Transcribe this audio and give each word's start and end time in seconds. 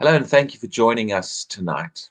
Hello, 0.00 0.16
and 0.16 0.26
thank 0.30 0.54
you 0.54 0.60
for 0.60 0.66
joining 0.68 1.12
us 1.12 1.46
tonight. 1.46 2.10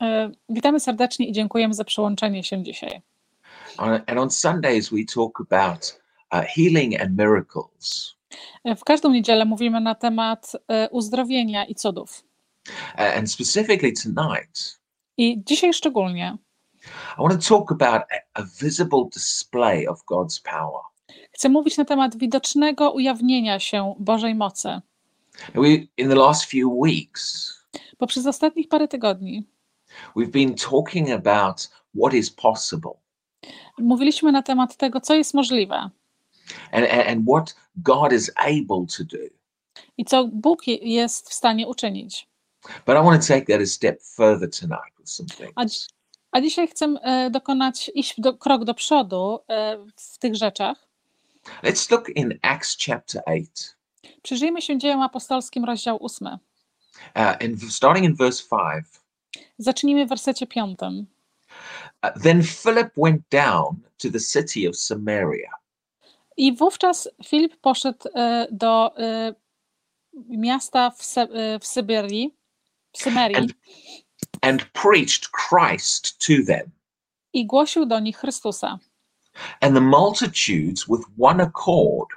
E, 0.00 0.30
Witamy 0.48 0.80
serdecznie 0.80 1.26
i 1.26 1.32
dziękujemy 1.32 1.74
za 1.74 1.84
przyłączenie 1.84 2.44
się 2.44 2.62
dzisiaj. 2.62 3.02
And 3.78 4.18
on 4.18 4.30
Sundays, 4.30 4.90
we 4.90 5.04
talk 5.14 5.40
about 5.40 6.00
uh, 6.32 6.40
healing 6.46 7.00
and 7.00 7.18
miracles. 7.18 8.14
E, 8.64 8.76
W 8.76 8.84
każdą 8.84 9.10
niedzielę 9.12 9.44
mówimy 9.44 9.80
na 9.80 9.94
temat 9.94 10.52
e, 10.68 10.88
uzdrowienia 10.90 11.64
i 11.64 11.74
cudów. 11.74 12.24
And 12.96 13.30
specifically 13.30 13.92
tonight, 13.92 14.80
I 15.16 15.42
dzisiaj 15.46 15.72
szczególnie 15.74 16.36
I 17.18 17.22
want 17.22 17.42
to 17.42 17.48
talk 17.58 17.72
about 17.72 18.02
a 18.34 18.42
visible 18.60 19.04
display 19.14 19.88
of 19.88 20.00
God's 20.10 20.42
power. 20.42 20.82
chcę 21.32 21.48
mówić 21.48 21.76
na 21.76 21.84
temat 21.84 22.16
widocznego 22.16 22.90
ujawnienia 22.92 23.58
się 23.60 23.94
Bożej 23.98 24.34
mocy. 24.34 24.80
We, 25.54 25.68
in 25.96 26.08
the 26.08 26.14
last 26.14 26.44
few 26.44 26.68
weeks, 26.82 27.52
Bo 27.98 28.06
przez 28.06 28.26
ostatnich 28.26 28.68
parę 28.68 28.88
tygodni 28.88 29.44
we've 30.16 30.30
been 30.30 30.54
talking 30.54 31.10
about 31.10 31.70
what 32.02 32.14
is 32.14 32.30
possible 32.30 32.90
mówiliśmy 33.78 34.32
na 34.32 34.42
temat 34.42 34.76
tego, 34.76 35.00
co 35.00 35.14
jest 35.14 35.34
możliwe 35.34 35.74
and, 36.72 36.86
and, 36.90 37.08
and 37.08 37.24
what 37.28 37.54
God 37.76 38.12
is 38.12 38.30
able 38.36 38.86
to 38.96 39.04
do. 39.04 39.18
i 39.98 40.04
co 40.04 40.28
Bóg 40.32 40.66
je- 40.66 40.76
jest 40.76 41.30
w 41.30 41.34
stanie 41.34 41.68
uczynić. 41.68 42.28
But 42.86 42.96
I 42.96 43.04
want 43.04 43.22
to 43.22 43.28
take 43.28 43.46
that 43.46 43.60
a 43.62 43.66
step 43.66 44.02
further 44.02 44.50
tonight 44.50 44.94
with 44.98 45.08
some 45.10 45.26
A, 45.56 45.60
things. 45.64 45.88
a 46.32 46.40
dzisiaj 46.40 46.68
chcę 46.68 46.86
e, 47.02 47.30
dokonać, 47.30 47.90
iść 47.94 48.14
do, 48.20 48.34
krok 48.34 48.64
do 48.64 48.74
przodu 48.74 49.38
e, 49.48 49.78
w 49.96 50.18
tych 50.18 50.34
rzeczach. 50.36 50.88
Let's 51.62 51.90
look 51.92 52.08
in 52.08 52.38
Acts 52.42 52.76
chapter 52.86 53.22
8, 53.26 53.44
Przyjrzyjmy 54.22 54.62
się 54.62 54.78
dziełem 54.78 55.00
apostolskim, 55.00 55.64
rozdział 55.64 56.04
8. 56.04 56.28
uh, 56.28 56.38
and 57.16 57.72
starting 57.72 58.04
in 58.06 58.14
verse 58.16 58.42
5. 58.50 58.86
Zacznijmy 59.58 60.06
w 60.06 60.08
wersecie 60.08 60.46
5. 60.46 60.80
Uh, 60.82 62.22
then 62.22 62.42
Philip 62.42 62.90
went 62.96 63.22
down 63.30 63.76
to 63.98 64.10
the 64.10 64.20
city 64.20 64.68
of 64.68 64.76
Samaria 64.76 65.50
I 66.36 66.52
wówczas 66.56 67.08
Filip 67.26 67.56
poszedł 67.56 68.08
e, 68.14 68.46
do 68.50 68.96
e, 68.98 69.34
miasta 70.28 70.90
w, 70.90 71.02
Se, 71.02 71.20
e, 71.22 71.58
w 71.58 71.66
Syberii, 71.66 72.34
w 72.92 72.98
Symerii 73.02 73.36
And- 73.36 73.52
and 74.42 74.64
preached 74.64 75.28
Christ 75.48 76.18
to 76.26 76.32
them. 76.46 76.70
i 77.32 77.46
głosił 77.46 77.86
do 77.86 78.00
nich 78.00 78.16
Chrystusa. 78.18 78.78
And 79.60 79.74
the 79.74 79.80
multitudes 79.80 80.84
with 80.88 81.02
one 81.20 81.42
accord 81.42 82.08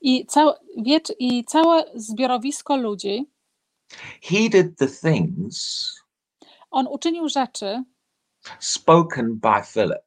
I, 0.00 0.26
cał, 0.26 0.52
wiecz, 0.76 1.12
I 1.18 1.44
całe 1.44 1.84
zbiorowisko 1.94 2.76
ludzi, 2.76 3.30
heeded 4.22 4.78
the 4.78 4.86
things 4.88 5.94
on 6.70 6.86
uczynił 6.86 7.28
rzeczy, 7.28 7.82
spoken 8.60 9.34
by 9.34 9.62
Philip. 9.72 10.02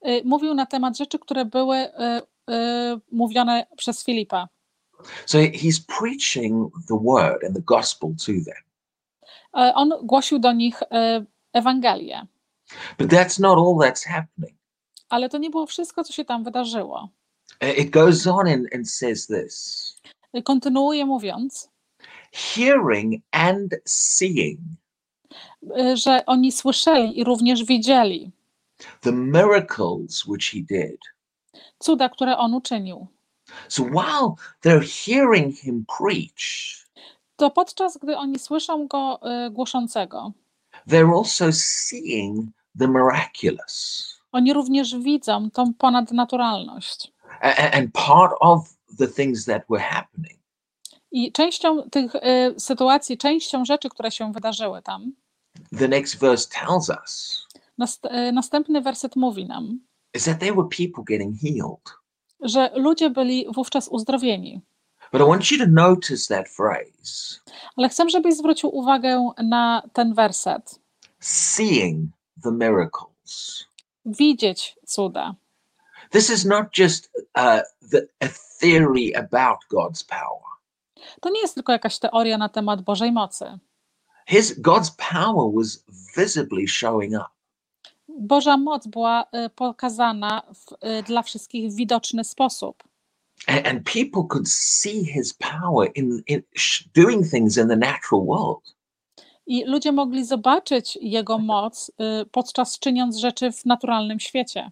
e, 0.00 0.24
mówił 0.24 0.54
na 0.54 0.66
temat 0.66 0.98
rzeczy, 0.98 1.18
które 1.18 1.44
były 1.44 1.76
e, 1.76 2.22
e, 2.50 2.98
mówione 3.12 3.66
przez 3.76 4.04
Filipa. 4.04 4.48
So 5.26 5.38
he's 5.38 5.86
preaching 5.98 6.72
the 6.88 6.98
word 7.04 7.44
and 7.44 7.56
the 7.56 7.62
gospel 7.62 8.10
to 8.16 8.26
them. 8.26 8.64
E, 9.56 9.74
On 9.74 9.92
głosił 10.02 10.38
do 10.38 10.52
nich 10.52 10.82
e, 10.82 11.24
Ewangelię. 11.52 12.26
But 12.98 13.10
that's 13.10 13.40
not 13.40 13.58
all 13.58 13.90
that's 13.90 14.08
happening. 14.08 14.58
Ale 15.08 15.28
to 15.28 15.38
nie 15.38 15.50
było 15.50 15.66
wszystko, 15.66 16.04
co 16.04 16.12
się 16.12 16.24
tam 16.24 16.44
wydarzyło. 16.44 17.08
Uh, 17.62 17.78
It 17.78 17.90
goes 17.90 18.26
on 18.26 18.46
and, 18.48 18.66
and 18.74 18.90
says 18.90 19.26
this 19.26 19.94
Kontynuuje 20.44 21.06
mówiąc, 21.06 21.68
hearing 22.32 23.22
and 23.32 23.74
seeing 23.86 24.58
e, 25.78 25.96
że 25.96 26.26
oni 26.26 26.52
słyszeli 26.52 27.18
i 27.18 27.24
również 27.24 27.64
widzieli 27.64 28.30
the 29.00 29.12
miracles 29.12 30.26
which 30.26 30.50
he 30.52 30.58
did. 30.60 31.00
cuda, 31.78 32.08
które 32.08 32.36
on 32.38 32.54
uczynił. 32.54 33.06
So 33.68 33.82
while 33.84 34.34
they're 34.62 34.86
hearing 35.06 35.56
him 35.56 35.84
preach, 35.98 36.78
To 37.36 37.50
podczas 37.50 37.96
gdy 37.98 38.16
oni 38.16 38.38
słyszą 38.38 38.86
go 38.88 39.18
e, 39.22 39.50
głoszącego, 39.50 40.32
they're 40.88 41.18
also 41.18 41.52
seeing 41.52 42.46
the 42.78 42.88
miraculous. 42.88 44.04
oni 44.32 44.52
również 44.52 44.96
widzą 44.98 45.50
tą 45.50 45.74
ponadnaturalność. 45.74 47.12
And 47.72 47.92
part 47.92 48.32
of 48.40 48.76
the 48.98 49.08
things 49.08 49.44
that 49.44 49.62
were 49.70 49.84
happening 49.84 50.38
I 51.10 51.32
częścią 51.32 51.90
tych 51.90 52.14
e, 52.14 52.60
sytuacji, 52.60 53.18
częścią 53.18 53.64
rzeczy, 53.64 53.88
które 53.88 54.10
się 54.10 54.32
wydarzyły 54.32 54.82
tam, 54.82 55.12
the 55.78 55.88
next 55.88 56.18
verse 56.18 56.48
tells 56.50 56.88
us 56.88 57.46
nast, 57.78 58.06
e, 58.06 58.32
następny 58.32 58.80
werset 58.80 59.16
mówi 59.16 59.46
nam, 59.46 59.80
is 60.14 60.24
that 60.24 60.38
there 60.40 60.54
were 60.54 60.68
people 60.68 61.04
getting 61.08 61.40
healed. 61.40 61.98
że 62.40 62.70
ludzie 62.74 63.10
byli 63.10 63.46
wówczas 63.54 63.88
uzdrowieni. 63.88 64.60
But 65.12 65.20
I 65.22 65.24
want 65.24 65.50
you 65.50 65.58
to 65.58 65.64
notice 65.68 66.34
that 66.36 66.48
phrase 66.48 67.40
Ale 67.76 67.88
chcę, 67.88 68.10
żebyś 68.10 68.34
zwrócił 68.34 68.76
uwagę 68.76 69.30
na 69.44 69.82
ten 69.92 70.14
werset. 70.14 70.80
seeing 71.20 72.10
the 72.42 72.52
miracles. 72.52 73.64
Widzieć 74.04 74.76
cuda. 74.86 75.34
This 76.10 76.30
is 76.30 76.44
not 76.44 76.72
just 76.78 77.10
uh, 77.34 77.60
the, 77.90 78.08
a 78.20 78.28
theory 78.60 79.14
about 79.14 79.58
God's 79.70 80.04
power. 80.04 80.48
To 81.20 81.30
nie 81.30 81.40
jest 81.40 81.54
tylko 81.54 81.72
jakaś 81.72 81.98
teoria 81.98 82.38
na 82.38 82.48
temat 82.48 82.82
Bożej 82.82 83.12
mocy. 83.12 83.58
His 84.26 84.60
God's 84.60 84.90
power 84.96 85.54
was 85.54 85.84
visibly 86.16 86.68
showing 86.68 87.14
up. 87.14 87.30
Boża 88.08 88.56
moc 88.56 88.86
była 88.86 89.24
e, 89.32 89.50
pokazana 89.50 90.42
w, 90.54 90.74
e, 90.80 91.02
dla 91.02 91.22
wszystkich 91.22 91.70
w 91.70 91.74
widoczny 91.74 92.24
sposób. 92.24 92.84
And, 93.46 93.66
and 93.66 93.84
people 93.84 94.22
could 94.28 94.48
see 94.48 95.04
his 95.04 95.34
power 95.34 95.90
in, 95.94 96.22
in 96.26 96.42
doing 96.94 97.30
things 97.30 97.56
in 97.56 97.68
the 97.68 97.76
natural 97.76 98.26
world. 98.26 98.74
I 99.46 99.64
ludzie 99.64 99.92
mogli 99.92 100.24
zobaczyć 100.24 100.98
jego 101.00 101.38
moc 101.38 101.88
y, 101.88 102.26
podczas 102.26 102.78
czyniąc 102.78 103.16
rzeczy 103.16 103.52
w 103.52 103.64
naturalnym 103.64 104.20
świecie. 104.20 104.70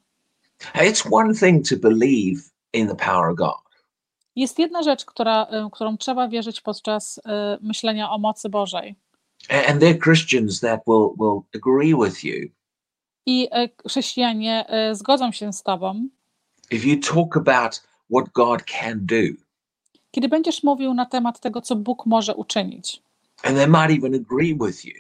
It's 0.74 1.06
one 1.10 1.34
thing 1.34 1.68
to 1.68 1.76
believe 1.76 2.40
in 2.72 2.88
the 2.88 2.94
power 2.96 3.30
of 3.30 3.36
God. 3.36 3.66
Jest 4.36 4.58
jedna 4.58 4.82
rzecz, 4.82 5.04
która, 5.04 5.46
y, 5.66 5.70
którą 5.72 5.96
trzeba 5.96 6.28
wierzyć 6.28 6.60
podczas 6.60 7.18
y, 7.18 7.22
myślenia 7.60 8.10
o 8.10 8.18
mocy 8.18 8.48
Bożej. 8.48 8.96
And 9.68 9.80
there 9.80 9.90
are 9.90 9.98
Christians 9.98 10.60
that 10.60 10.80
will, 10.86 11.08
will 11.18 11.40
agree 11.54 11.94
with 12.04 12.24
you 12.24 12.50
I 13.26 13.48
y, 13.64 13.70
chrześcijanie 13.88 14.64
zgodzą 14.92 15.32
się 15.32 15.52
z 15.52 15.62
Tobą, 15.62 16.08
if 16.70 16.88
you 16.88 16.96
talk 17.14 17.36
about 17.36 17.82
what 18.14 18.28
God 18.32 18.62
can 18.64 19.06
do. 19.06 19.42
kiedy 20.10 20.28
będziesz 20.28 20.62
mówił 20.62 20.94
na 20.94 21.06
temat 21.06 21.40
tego, 21.40 21.60
co 21.60 21.76
Bóg 21.76 22.06
może 22.06 22.34
uczynić. 22.34 23.02
And 23.42 23.56
they 23.56 23.66
might 23.66 24.04
even 24.04 24.14
agree 24.14 24.54
with 24.54 24.84
you 24.84 24.94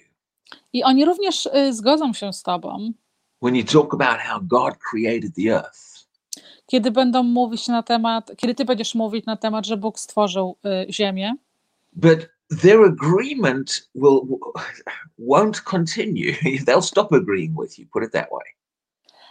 I 0.72 0.84
oni 0.84 1.04
również 1.04 1.48
zgodzą 1.70 2.12
się 2.12 2.32
z 2.32 2.42
Tobą, 2.42 2.92
when 3.42 3.54
you 3.56 3.64
talk 3.64 3.94
about 3.94 4.18
how 4.20 4.40
God 4.42 4.78
created 4.90 5.34
the 5.34 5.50
earth. 5.56 6.06
kiedy 6.66 6.90
będą 6.90 7.22
mówić 7.22 7.68
na 7.68 7.82
temat, 7.82 8.32
kiedy 8.36 8.54
Ty 8.54 8.64
będziesz 8.64 8.94
mówić 8.94 9.26
na 9.26 9.36
temat, 9.36 9.66
że 9.66 9.76
Bóg 9.76 9.98
stworzył 9.98 10.56
y, 10.88 10.92
ziemię, 10.92 11.34
But 11.92 12.28
their 12.62 12.84
agreement 12.84 13.88
will 13.94 14.20
won't 15.18 15.60
continue. 15.64 16.32
They'll 16.66 16.82
stop 16.82 17.12
agreeing 17.12 17.60
with 17.62 17.78
you, 17.78 17.86
put 17.92 18.04
it 18.04 18.12
that 18.12 18.28
way. 18.32 18.44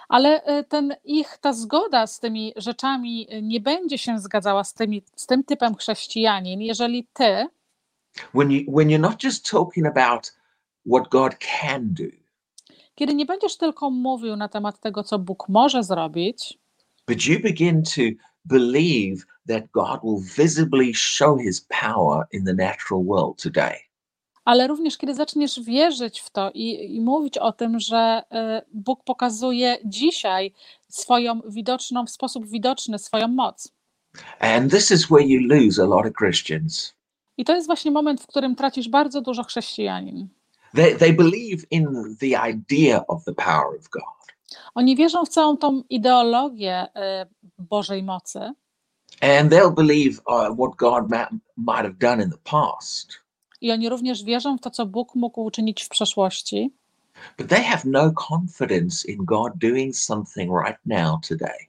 ale 0.09 0.59
y, 0.59 0.63
ten 0.63 0.95
ich, 1.03 1.37
ta 1.41 1.53
zgoda 1.53 2.07
z 2.07 2.19
tymi 2.19 2.53
rzeczami 2.55 3.27
y, 3.33 3.41
nie 3.41 3.59
będzie 3.59 3.97
się 3.97 4.19
zgadzała 4.19 4.63
z, 4.63 4.73
tymi, 4.73 5.03
z 5.15 5.25
tym 5.25 5.43
typem 5.43 5.75
chrześcijanin, 5.75 6.61
jeżeli 6.61 7.07
ty 7.13 7.47
When 8.33 8.51
you 8.51 8.71
when 8.71 8.87
you're 8.87 8.99
not 8.99 9.23
just 9.23 9.49
talking 9.51 9.87
about 9.87 10.33
what 10.85 11.09
God 11.09 11.35
can 11.39 11.93
do, 11.93 12.03
kiedy 12.95 13.15
nie 13.15 13.25
będziesz 13.25 13.57
tylko 13.57 13.89
mówił 13.89 14.35
na 14.35 14.49
temat 14.49 14.79
tego, 14.79 15.03
co 15.03 15.19
Bóg 15.19 15.49
może 15.49 15.83
zrobić, 15.83 16.59
but 17.07 17.25
you 17.25 17.39
begin 17.39 17.83
to 17.83 18.01
believe 18.45 19.23
that 19.47 19.63
God 19.71 19.99
will 20.03 20.45
visibly 20.45 20.93
show 20.93 21.41
his 21.41 21.61
power 21.81 22.25
in 22.31 22.45
the 22.45 22.53
natural 22.53 23.05
world 23.05 23.41
today. 23.43 23.75
ale 24.45 24.67
również 24.67 24.97
kiedy 24.97 25.13
zaczniesz 25.13 25.59
wierzyć 25.59 26.19
w 26.19 26.29
to 26.29 26.51
i, 26.53 26.95
i 26.95 27.01
mówić 27.01 27.37
o 27.37 27.51
tym, 27.51 27.79
że 27.79 28.23
y, 28.59 28.65
Bóg 28.73 29.03
pokazuje 29.03 29.77
dzisiaj 29.85 30.53
swoją 30.89 31.41
widoczną, 31.49 32.05
w 32.05 32.09
sposób 32.09 32.47
widoczny 32.47 32.99
swoją 32.99 33.27
moc. 33.27 33.71
And 34.39 34.71
this 34.71 34.91
is 34.91 35.05
where 35.05 35.25
you 35.25 35.47
lose 35.47 35.83
a 35.83 35.85
lot 35.85 36.05
of 36.05 36.13
Christians. 36.19 36.93
I 37.37 37.45
to 37.45 37.55
jest 37.55 37.67
właśnie 37.67 37.91
moment, 37.91 38.21
w 38.21 38.27
którym 38.27 38.55
tracisz 38.55 38.89
bardzo 38.89 39.21
dużo 39.21 39.43
chrześcijanin. 39.43 40.27
They 40.75 40.95
they 40.97 41.13
believe 41.13 41.65
in 41.71 42.15
the 42.19 42.35
idea 42.49 43.03
of 43.07 43.23
the 43.23 43.33
power 43.33 43.77
of 43.79 43.89
God. 43.89 44.03
Oni 44.75 44.95
wierzą 44.95 45.25
w 45.25 45.29
całą 45.29 45.57
tą 45.57 45.83
ideologię 45.89 46.87
y, 47.23 47.27
Bożej 47.59 48.03
mocy 48.03 48.39
and 49.21 49.51
they'll 49.51 49.73
believe 49.75 50.19
uh, 50.27 50.49
what 50.57 50.75
God 50.77 51.09
might 51.57 51.85
have 51.85 51.97
done 51.99 52.23
in 52.23 52.29
the 52.31 52.37
past. 52.43 53.13
i 53.61 53.71
oni 53.71 53.89
również 53.89 54.23
wierzą 54.23 54.57
w 54.57 54.61
to, 54.61 54.71
co 54.71 54.85
Bóg 54.85 55.15
mógł 55.15 55.41
uczynić 55.43 55.83
w 55.83 55.89
przeszłości, 55.89 56.73
but 57.37 57.47
they 57.47 57.63
have 57.63 57.81
no 57.85 58.11
confidence 58.29 59.07
in 59.11 59.17
God 59.25 59.53
doing 59.55 59.95
something 59.95 60.51
right 60.65 60.79
now 60.85 61.19
today. 61.29 61.67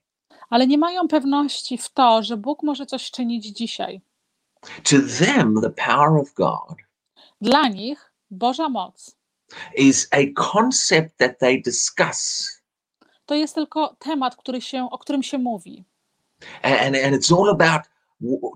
ale 0.50 0.66
nie 0.66 0.78
mają 0.78 1.08
pewności 1.08 1.78
w 1.78 1.88
to, 1.92 2.22
że 2.22 2.36
Bóg 2.36 2.62
może 2.62 2.86
coś 2.86 3.10
czynić 3.10 3.46
dzisiaj. 3.46 4.00
To 4.62 4.96
them, 5.18 5.60
the 5.62 5.70
power 5.70 6.20
of 6.22 6.34
God 6.34 6.76
Dla 7.40 7.68
nich 7.68 8.05
Boża 8.30 8.68
moc 8.68 9.16
is 9.76 10.08
a 10.12 10.32
concept 10.34 11.16
that 11.18 11.38
they 11.38 11.62
discuss, 11.62 12.48
to 13.26 13.34
jest 13.34 13.54
tylko 13.54 13.96
temat, 13.98 14.36
który 14.36 14.60
się, 14.60 14.88
o 14.90 14.98
którym 14.98 15.22
się 15.22 15.38
mówi. 15.38 15.84
and, 16.62 16.96
and, 16.96 17.16
it's 17.16 17.32
all 17.32 17.50
about 17.50 17.82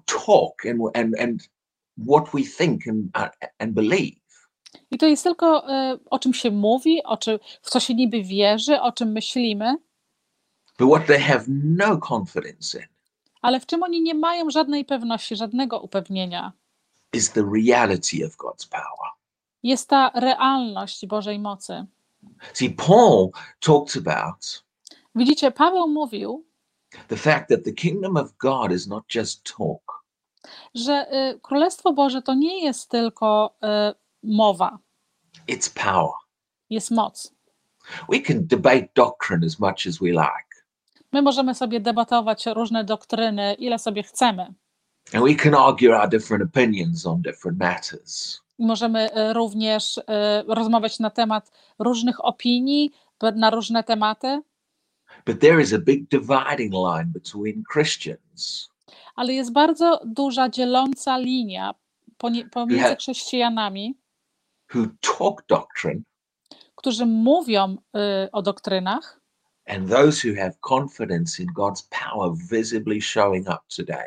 talk 0.06 0.66
and, 0.66 0.80
and, 0.94 1.20
and 1.20 1.48
what 2.08 2.30
we 2.34 2.42
think 2.42 2.88
and, 2.88 3.16
uh, 3.16 3.28
and 3.58 3.74
believe. 3.74 4.20
I 4.90 4.98
to 4.98 5.06
jest 5.06 5.24
tylko 5.24 5.68
e, 5.68 5.98
o 6.10 6.18
czym 6.18 6.34
się 6.34 6.50
mówi, 6.50 7.02
o 7.04 7.16
czym, 7.16 7.38
w 7.62 7.70
co 7.70 7.80
się 7.80 7.94
niby 7.94 8.22
wierzy, 8.22 8.80
o 8.80 8.92
czym 8.92 9.12
myślimy, 9.12 9.76
But 10.78 10.88
what 10.88 11.06
they 11.06 11.20
have 11.20 11.44
no 11.48 11.98
confidence 11.98 12.78
in 12.78 12.86
ale 13.42 13.60
w 13.60 13.66
czym 13.66 13.82
oni 13.82 14.02
nie 14.02 14.14
mają 14.14 14.50
żadnej 14.50 14.84
pewności, 14.84 15.36
żadnego 15.36 15.80
upewnienia. 15.80 16.52
is 17.12 17.30
the 17.32 17.42
reality 17.54 18.26
of 18.26 18.36
God's 18.36 18.68
power. 18.68 19.10
Jest 19.62 19.88
ta 19.88 20.10
realność 20.14 21.06
Bożej 21.06 21.38
mocy. 21.38 21.86
See, 22.52 22.70
Paul 22.70 23.30
talked 23.60 23.96
about 24.06 24.64
Widzicie, 25.14 25.50
Paweł 25.50 25.88
mówił, 25.88 26.44
the 27.08 27.16
fact 27.16 27.48
that 27.48 27.64
the 27.64 27.72
kingdom 27.72 28.16
of 28.16 28.32
God 28.38 28.72
is 28.72 28.86
not 28.86 29.14
just 29.14 29.52
talk, 29.56 30.04
że 30.74 31.06
y, 31.34 31.40
Królestwo 31.40 31.92
Boże 31.92 32.22
to 32.22 32.34
nie 32.34 32.64
jest 32.64 32.90
tylko 32.90 33.54
y, 33.90 33.94
mowa, 34.22 34.78
it's 35.48 35.74
power. 35.84 36.12
jest 36.70 36.90
moc. 36.90 37.32
We 38.08 38.20
can 38.20 38.46
debate 38.46 38.88
doctrine 38.94 39.46
as 39.46 39.58
much 39.58 39.86
as 39.86 39.98
we 39.98 40.08
like, 40.10 40.50
My 41.12 41.22
możemy 41.22 41.54
sobie 41.54 41.80
debatować 41.80 42.46
różne 42.46 42.84
doktryny, 42.84 43.54
ile 43.54 43.78
sobie 43.78 44.02
chcemy. 44.02 44.54
and 45.14 45.24
we 45.24 45.34
can 45.34 45.54
argue 45.54 45.92
our 45.96 46.08
different 46.08 46.44
opinions 46.44 47.06
on 47.06 47.22
different 47.22 47.58
matters. 47.58 48.40
Możemy 48.60 49.10
y, 49.16 49.32
również 49.32 49.98
y, 49.98 50.02
rozmawiać 50.46 50.98
na 50.98 51.10
temat 51.10 51.50
różnych 51.78 52.24
opinii, 52.24 52.92
na 53.36 53.50
różne 53.50 53.84
tematy, 53.84 54.42
But 55.26 55.40
there 55.40 55.60
is 55.60 55.72
a 55.72 55.78
big 55.78 56.08
dividing 56.08 56.72
line 56.72 57.12
between 57.12 57.62
Christians. 57.72 58.70
Ale 59.14 59.32
jest 59.34 59.52
bardzo 59.52 60.00
duża 60.04 60.48
dzieląca 60.48 61.18
linia 61.18 61.74
pomiędzy 62.50 62.96
chrześcijanami, 62.96 63.94
who 64.74 64.86
talk 65.18 65.44
doctrine. 65.48 66.00
którzy 66.76 67.06
mówią 67.06 67.76
y, 68.26 68.30
o 68.32 68.42
doktrynach, 68.42 69.20
and 69.68 69.90
those 69.90 70.28
who 70.28 70.36
have 70.36 70.52
confidence 70.60 71.42
in 71.42 71.48
God's 71.56 71.88
power 72.04 72.32
visibly 72.50 73.02
showing 73.02 73.48
up 73.48 73.60
today. 73.76 74.06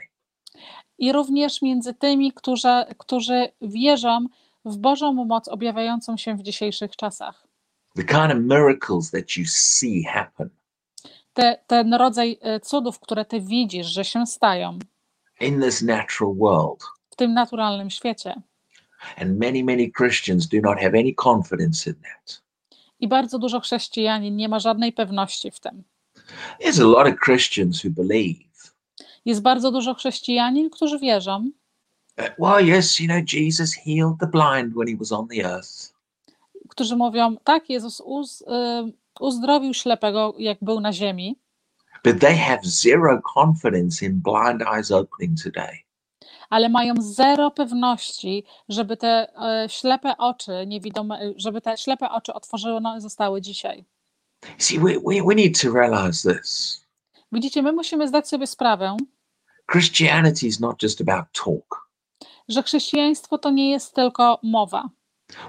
i 0.98 1.12
również 1.12 1.62
między 1.62 1.94
tymi, 1.94 2.32
którzy, 2.32 2.86
którzy 2.98 3.52
wierzą 3.62 4.26
w 4.66 4.78
Bożą 4.78 5.14
moc 5.14 5.48
objawiającą 5.48 6.18
się 6.18 6.36
w 6.36 6.44
dzisiejszych 6.44 6.96
czasach. 6.96 7.48
The 7.96 8.04
kind 8.04 8.32
of 8.32 8.38
miracles 8.40 9.12
that 9.12 9.38
you 9.38 9.46
see 9.48 10.04
happen 10.04 10.50
Te, 11.34 11.58
ten 11.68 11.94
rodzaj 11.94 12.40
y, 12.56 12.60
cudów, 12.60 13.00
które 13.00 13.26
ty 13.26 13.42
widzisz, 13.42 13.88
że 13.88 14.06
się 14.06 14.26
stają 14.26 14.80
in 15.40 15.62
this 15.62 15.82
natural 15.82 16.36
world. 16.36 16.84
w 17.10 17.16
tym 17.16 17.34
naturalnym 17.34 17.90
świecie. 17.90 18.42
And 19.18 19.40
many, 19.40 19.64
many 19.64 19.92
Christians 19.98 20.48
do 20.48 20.58
not 20.62 20.78
have 20.80 21.00
any 21.00 21.14
confidence 21.24 21.90
in 21.90 21.96
that. 21.96 22.42
I 23.00 23.08
bardzo 23.08 23.40
dużo 23.40 23.60
chrześcijanin 23.60 24.36
nie 24.36 24.50
ma 24.50 24.60
żadnej 24.60 24.94
pewności 24.94 25.52
w 25.52 25.60
tym. 25.60 25.84
There's 26.62 26.82
a 26.82 26.88
lot 26.88 27.08
of 27.14 27.20
Christians 27.26 27.84
who 27.86 27.92
believe, 27.92 28.40
Jest 29.26 29.42
bardzo 29.42 29.72
dużo 29.72 29.94
chrześcijanin, 29.94 30.70
którzy 30.70 31.00
wierzą, 31.00 31.52
well, 32.38 32.62
yes, 32.62 33.00
you 33.00 33.08
know, 33.08 33.22
Jesus 33.26 33.74
healed 33.74 34.20
the 34.20 34.28
blind 34.28 34.74
when 34.76 34.88
he 34.88 34.96
was 34.96 35.12
on 35.12 35.28
the 35.28 35.44
earth. 35.46 35.94
którzy 36.70 36.96
mówią, 36.96 37.38
tak, 37.44 37.70
Jezus 37.70 38.02
uz, 38.02 38.42
y, 38.42 38.46
uzdrowił 39.20 39.74
ślepego, 39.74 40.34
jak 40.38 40.58
był 40.62 40.80
na 40.80 40.94
ziemi, 40.94 41.36
But 42.04 42.20
they 42.20 42.38
have 42.38 42.60
zero 42.64 43.22
confidence 43.22 44.06
in 44.06 44.22
blind 44.22 44.62
eyes 44.62 44.92
opening 44.92 45.42
today. 45.44 45.78
ale 46.50 46.70
mają 46.70 46.94
zero 47.00 47.52
pewności, 47.52 48.44
żeby 48.70 48.98
te 48.98 49.28
e, 49.42 49.70
ślepe 49.70 50.18
oczy, 50.18 50.52
niewidome, 50.68 51.20
żeby 51.36 51.62
te 51.62 51.78
ślepe 51.78 52.10
oczy 52.10 52.34
otworzone 52.34 53.02
zostały 53.02 53.42
dzisiaj. 53.42 53.86
See, 54.58 54.80
we, 54.80 54.94
we, 55.00 55.24
we 55.28 55.36
need 55.36 55.62
to 55.62 55.72
realize 55.74 56.34
this. 56.34 56.82
Widzicie, 57.32 57.62
my 57.62 57.72
musimy 57.72 58.08
zdać 58.08 58.28
sobie 58.28 58.48
sprawę, 58.48 58.98
Christianity 59.72 60.48
is 60.48 60.60
not 60.60 60.84
just 60.84 61.02
about 61.02 61.26
talk. 61.46 61.90
Że 62.48 62.64
chrześcijaństwo 62.64 63.38
to 63.38 63.52
nie 63.52 63.72
jest 63.72 63.96
tylko 63.96 64.40
mowa. 64.44 64.90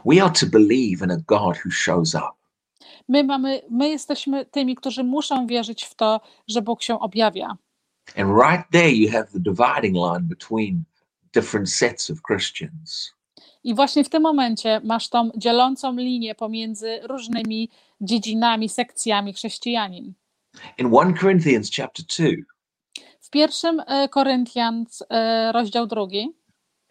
We 0.05 0.23
are 0.23 0.33
to 0.41 0.47
believe 0.47 1.05
in 1.05 1.11
a 1.11 1.17
God 1.27 1.57
who 1.65 1.71
shows 1.71 2.15
up. 2.15 2.33
My, 3.09 3.25
mamy, 3.25 3.63
my 3.71 3.89
jesteśmy 3.89 4.47
tymi, 4.47 4.75
którzy 4.75 5.05
muszą 5.05 5.47
wierzyć 5.47 5.85
w 5.85 5.95
to, 5.95 6.21
że 6.49 6.63
Bóg 6.63 6.83
się 6.83 7.01
objawia. 7.01 7.57
And 8.17 8.31
right 8.43 8.71
there, 8.73 8.91
you 8.91 9.11
have 9.11 9.27
the 9.33 9.41
dividing 9.41 9.97
line 9.97 10.29
between 10.29 10.85
different 11.33 11.71
sets 11.71 12.11
of 12.11 12.19
Christians. 12.23 13.13
I 13.65 13.75
właśnie 13.75 14.05
w 14.05 14.09
tym 14.09 14.23
momencie 14.23 14.81
masz 14.85 15.09
tą 15.09 15.31
dzielącą 15.37 15.97
linię 15.97 16.35
pomiędzy 16.35 17.01
różnymi 17.03 17.71
dziedzinami, 18.01 18.69
sekcjami 18.69 19.33
chrześcijanin. 19.33 20.15
In 20.79 20.93
1 20.93 21.15
Corinthians 21.15 21.71
chapter 21.77 22.05
2, 22.07 22.27
W 23.21 23.31
pierwszym 23.31 23.81
e, 23.87 24.09
Koryntian, 24.09 24.85
e, 25.11 25.53
rozdział 25.53 25.87
drugi, 25.87 26.29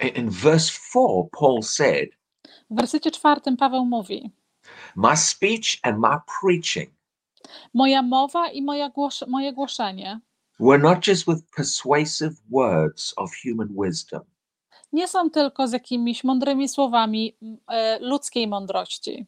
in- 0.07 0.29
verse 0.29 0.71
4, 0.91 1.29
Paul 1.39 1.63
said, 1.63 2.09
w 2.69 2.75
wersecie 2.75 3.11
czwartym 3.11 3.57
Paweł 3.57 3.85
mówi: 3.85 4.31
My 4.95 5.17
speech 5.17 5.77
and 5.83 5.97
my 5.99 6.17
preaching 6.41 6.89
Moja 7.73 8.01
mowa 8.01 8.47
i 8.49 8.61
moja 8.61 8.89
głos- 8.89 9.27
moje 9.27 9.53
głoszenie 9.53 10.19
were 10.59 10.77
not 10.83 11.07
just 11.07 11.25
with 11.27 11.39
persuasive 11.55 12.33
words 12.51 13.13
of 13.17 13.31
human 13.43 13.69
wisdom, 13.83 14.21
nie 14.93 15.07
są 15.07 15.29
tylko 15.29 15.67
z 15.67 15.71
jakimiś 15.71 16.23
mądrymi 16.23 16.69
słowami 16.69 17.37
e, 17.67 17.99
ludzkiej 17.99 18.47
mądrości, 18.47 19.25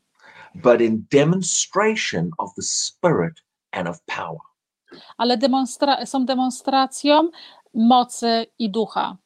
but 0.55 0.82
in 0.82 1.05
demonstration 1.12 2.29
of 2.38 2.53
the 2.55 2.62
Spirit 2.62 3.44
and 3.72 3.88
of 3.88 4.01
power. 4.05 4.39
ale 5.17 5.38
demonstra- 5.38 6.05
są 6.05 6.25
demonstracją 6.25 7.29
mocy 7.74 8.46
i 8.60 8.70
ducha. 8.70 9.17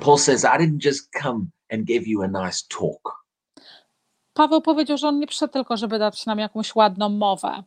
Paul 0.00 0.18
says, 0.18 0.44
I 0.44 0.58
didn't 0.58 0.84
just 0.84 1.10
come 1.22 1.46
and 1.72 1.84
give 1.84 2.06
you 2.08 2.22
a 2.22 2.26
nice 2.28 2.64
talk. 2.68 3.24
Paweł 4.32 4.60
powiedział, 4.62 4.98
że 4.98 5.08
on 5.08 5.18
nie 5.18 5.26
przyszedł 5.26 5.52
tylko, 5.52 5.76
żeby 5.76 5.98
dać 5.98 6.26
nam 6.26 6.38
jakąś 6.38 6.74
ładną 6.74 7.08
mowę. 7.08 7.62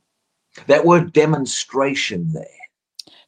That 0.68 0.86
word 0.86 1.12
demonstration 1.14 2.32
there 2.34 2.60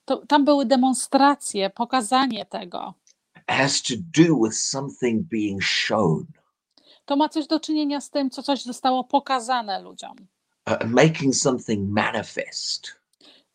To, 0.06 0.18
tam 0.28 0.46
były 0.46 0.66
demonstracje, 0.66 1.70
pokazanie 1.70 2.46
tego. 2.46 2.94
has 3.48 3.82
to 3.82 3.94
do 3.98 4.36
with 4.44 4.58
something 4.58 5.22
being 5.28 5.64
shown, 5.64 6.26
To 7.06 7.16
ma 7.16 7.30
coś 7.30 7.48
do 7.48 7.60
czynienia 7.60 8.02
z 8.02 8.10
tym, 8.10 8.30
co 8.30 8.44
coś 8.44 8.64
zostało 8.64 9.04
pokazane 9.04 9.82
ludziom. 9.82 10.16
uh, 10.68 10.86
making 10.90 11.36
something 11.36 11.90
manifest. 11.90 13.02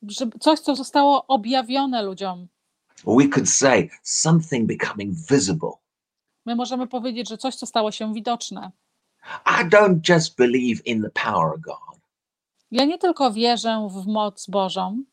Że 0.03 0.27
coś, 0.41 0.61
co 0.61 0.77
zostało 0.77 1.27
objawione 1.27 2.03
ludziom. 2.03 2.49
We 3.05 3.29
could 3.29 3.49
say 3.49 3.91
something 4.03 4.67
becoming 4.67 5.15
visible. 5.31 5.71
My 6.47 6.57
możemy 6.57 6.87
powiedzieć, 6.87 7.29
że 7.29 7.39
coś, 7.39 7.57
co 7.57 7.67
stało 7.67 7.93
się 7.93 8.15
widoczne. 8.15 8.71
I 9.47 9.65
don't 9.69 10.01
just 10.15 10.37
believe 10.37 10.83
in 10.85 11.03
the 11.03 11.11
power 11.11 11.55
of 11.55 11.61
God. 11.61 12.01
Ja 12.71 12.85
nie 12.85 12.99
tylko 12.99 13.33
wierzę 13.33 13.89
w 13.91 14.07
moc 14.07 14.47
Bożą, 14.47 15.05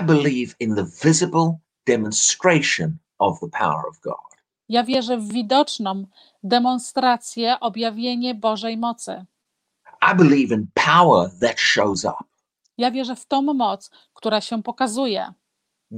I 0.00 0.02
believe 0.04 0.54
in 0.60 0.74
the 0.76 0.84
visible 1.04 1.58
demonstration 1.86 2.96
of 3.18 3.40
the 3.40 3.48
power 3.48 3.86
of 3.90 4.00
God. 4.00 4.36
ja 4.68 4.84
wierzę 4.84 5.18
w 5.18 5.28
widoczną 5.32 6.06
demonstrację, 6.42 7.60
objawienie 7.60 8.34
Bożej 8.34 8.76
mocy. 8.76 9.24
I 10.12 10.16
believe 10.16 10.54
in 10.54 10.66
power 10.74 11.30
that 11.40 11.60
shows 11.60 12.04
up. 12.04 12.24
Ja 12.78 12.90
wierzę 12.90 13.16
w 13.16 13.26
tą 13.26 13.42
moc, 13.42 13.90
która 14.14 14.40
się 14.40 14.62
pokazuje, 14.62 15.32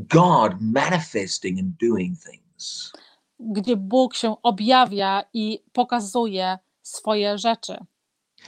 God 0.06 0.60
manifesting 0.60 1.58
and 1.58 1.76
doing 1.78 2.16
things. 2.18 2.92
gdzie 3.40 3.76
Bóg 3.76 4.14
się 4.14 4.42
objawia 4.42 5.24
i 5.34 5.64
pokazuje 5.72 6.58
swoje 6.82 7.38
rzeczy. 7.38 7.76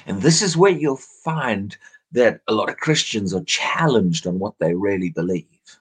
And 0.06 0.22
this 0.22 0.42
is 0.42 0.56
where 0.56 0.78
you'll 0.78 1.06
find 1.24 1.78
that 2.14 2.34
a 2.46 2.52
lot 2.52 2.70
of 2.70 2.76
Christians 2.76 3.34
are 3.34 3.44
challenged 3.46 4.26
on 4.26 4.38
what 4.38 4.58
they 4.58 4.74
really 4.74 5.10
believe. 5.10 5.80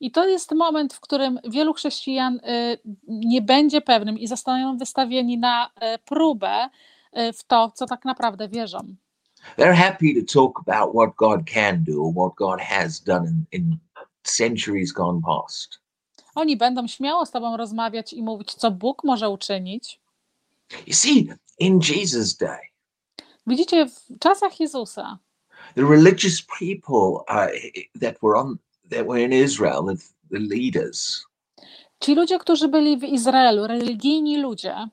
I 0.00 0.10
to 0.10 0.28
jest 0.28 0.52
moment, 0.52 0.94
w 0.94 1.00
którym 1.00 1.38
wielu 1.44 1.74
chrześcijan 1.74 2.34
y, 2.36 2.78
nie 3.08 3.42
będzie 3.42 3.80
pewnym 3.80 4.18
i 4.18 4.26
zostaną 4.26 4.76
wystawieni 4.76 5.38
na 5.38 5.66
y, 5.66 5.98
próbę 5.98 6.68
y, 7.18 7.32
w 7.32 7.44
to, 7.44 7.72
co 7.74 7.86
tak 7.86 8.04
naprawdę 8.04 8.48
wierzą. 8.48 8.94
They're 9.56 9.74
happy 9.74 10.14
to 10.14 10.32
talk 10.32 10.60
about 10.68 10.94
what 10.94 11.16
God 11.16 11.50
can 11.54 11.84
do 11.84 12.02
or 12.02 12.12
what 12.14 12.34
God 12.36 12.60
has 12.60 13.00
done 13.00 13.26
in, 13.26 13.44
in 13.52 13.78
centuries 14.36 14.92
gone 14.92 15.20
past. 15.26 15.78
Oni 16.34 16.56
będą 16.56 16.86
śmiało 16.86 17.26
z 17.26 17.30
Tobą 17.30 17.56
rozmawiać 17.56 18.12
i 18.12 18.22
mówić, 18.22 18.54
co 18.54 18.70
Bóg 18.70 19.04
może 19.04 19.30
uczynić. 19.30 20.00
You 20.86 20.94
see, 20.94 21.28
in 21.58 21.80
Jesus' 21.80 22.36
day, 22.36 22.72
Widzicie, 23.46 23.86
w 23.86 24.18
czasach 24.18 24.60
Jezusa 24.60 25.18
the 25.74 25.84
religious 25.84 26.40
people 26.40 27.24
uh, 27.28 27.48
that 28.00 28.16
were 28.22 28.36
on 28.36 28.58
that 28.90 29.06
were 29.06 29.18
in 29.18 29.32
Israel, 29.32 29.82
the, 29.84 29.96
the 30.30 30.38
leaders, 30.38 31.26
ci 32.00 32.14
ludzie, 32.14 32.38
którzy 32.38 32.68
byli 32.68 32.98
w 32.98 33.04
Izraelu, 33.04 33.66
religijni 33.66 34.38
ludzie, 34.38 34.88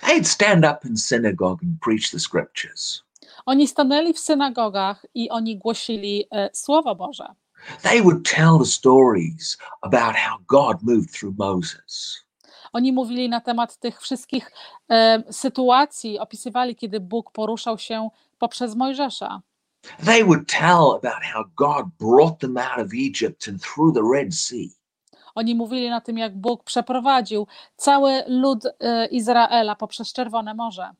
they'd 0.00 0.28
stand 0.28 0.64
up 0.64 0.88
in 0.88 0.96
synagogue 0.96 1.62
and 1.62 1.80
preach 1.80 2.10
the 2.10 2.18
scriptures. 2.18 3.02
oni 3.46 3.68
stanęli 3.68 4.12
w 4.12 4.18
synagogach 4.18 5.06
i 5.14 5.30
oni 5.30 5.58
głosili 5.58 6.24
e, 6.30 6.50
Słowo 6.52 6.94
Boże. 6.94 7.34
They 7.82 8.02
would 8.02 8.24
tell 8.24 8.58
the 8.58 8.66
stories 8.66 9.58
about 9.82 10.16
how 10.16 10.38
God 10.46 10.82
moved 10.82 11.12
through 11.12 11.38
Moses. 11.38 12.24
Oni 12.72 12.92
mówili 12.92 13.28
na 13.28 13.40
temat 13.40 13.76
tych 13.76 14.00
wszystkich 14.00 14.52
e, 14.90 15.22
sytuacji, 15.32 16.18
opisywali, 16.18 16.76
kiedy 16.76 17.00
Bóg 17.00 17.32
poruszał 17.32 17.78
się 17.78 18.08
poprzez 18.38 18.74
Mojżesza. 18.74 19.42
They 20.04 20.24
would 20.24 20.48
tell 20.48 20.92
about 20.92 21.22
how 21.34 21.44
God 21.56 21.86
brought 21.98 22.38
them 22.38 22.56
out 22.56 22.78
of 22.86 22.92
Egypt 22.94 23.48
and 23.48 23.62
through 23.62 23.94
the 23.94 24.02
Red 24.12 24.34
Sea. 24.34 24.68
Oni 25.34 25.54
mówili 25.54 25.90
na 25.90 26.00
tym, 26.00 26.18
jak 26.18 26.36
Bóg 26.36 26.64
przeprowadził 26.64 27.46
cały 27.76 28.22
lud 28.26 28.64
e, 28.80 29.06
Izraela 29.06 29.76
poprzez 29.76 30.12
Czerwone 30.12 30.54
Morze. 30.54 30.90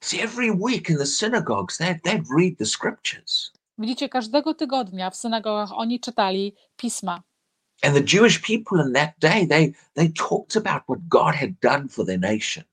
See, 0.00 0.20
every 0.20 0.50
week 0.50 0.90
in 0.90 0.98
the 0.98 1.06
synagogues, 1.06 1.76
they'd, 1.78 2.02
they'd 2.02 2.24
read 2.38 2.58
the 2.58 2.66
scriptures. 2.66 3.52
Widzicie, 3.78 4.08
każdego 4.08 4.54
tygodnia 4.54 5.10
w 5.10 5.16
synagogach 5.16 5.72
oni 5.72 6.00
czytali 6.00 6.54
pisma. 6.76 7.22
And 7.82 7.94
the 7.94 8.16
Jewish 8.16 8.38
people 8.38 8.86
in 8.86 8.92
that 8.92 9.10
day, 9.18 9.48
they, 9.48 9.72
they 9.94 10.12
talked 10.12 10.56
about 10.56 10.82
what 10.88 10.98
God 11.08 11.34
had 11.34 11.50
done 11.62 11.88
for 11.88 12.06
their 12.06 12.20
nation. 12.20 12.64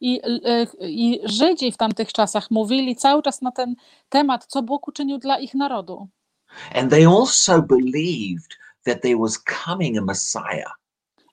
I, 0.00 0.20
I 0.80 1.20
Żydzi 1.24 1.72
w 1.72 1.76
tamtych 1.76 2.12
czasach 2.12 2.50
mówili 2.50 2.96
cały 2.96 3.22
czas 3.22 3.42
na 3.42 3.52
ten 3.52 3.74
temat, 4.08 4.46
co 4.46 4.62
Bóg 4.62 4.88
uczynił 4.88 5.18
dla 5.18 5.38
ich 5.38 5.54
narodu. 5.54 6.08
And 6.74 6.90
they 6.90 7.06
also 7.08 7.62
believed 7.62 8.58
that 8.84 9.02
there 9.02 9.18
was 9.18 9.42
coming 9.64 9.98
a 9.98 10.00
Messiah. 10.00 10.72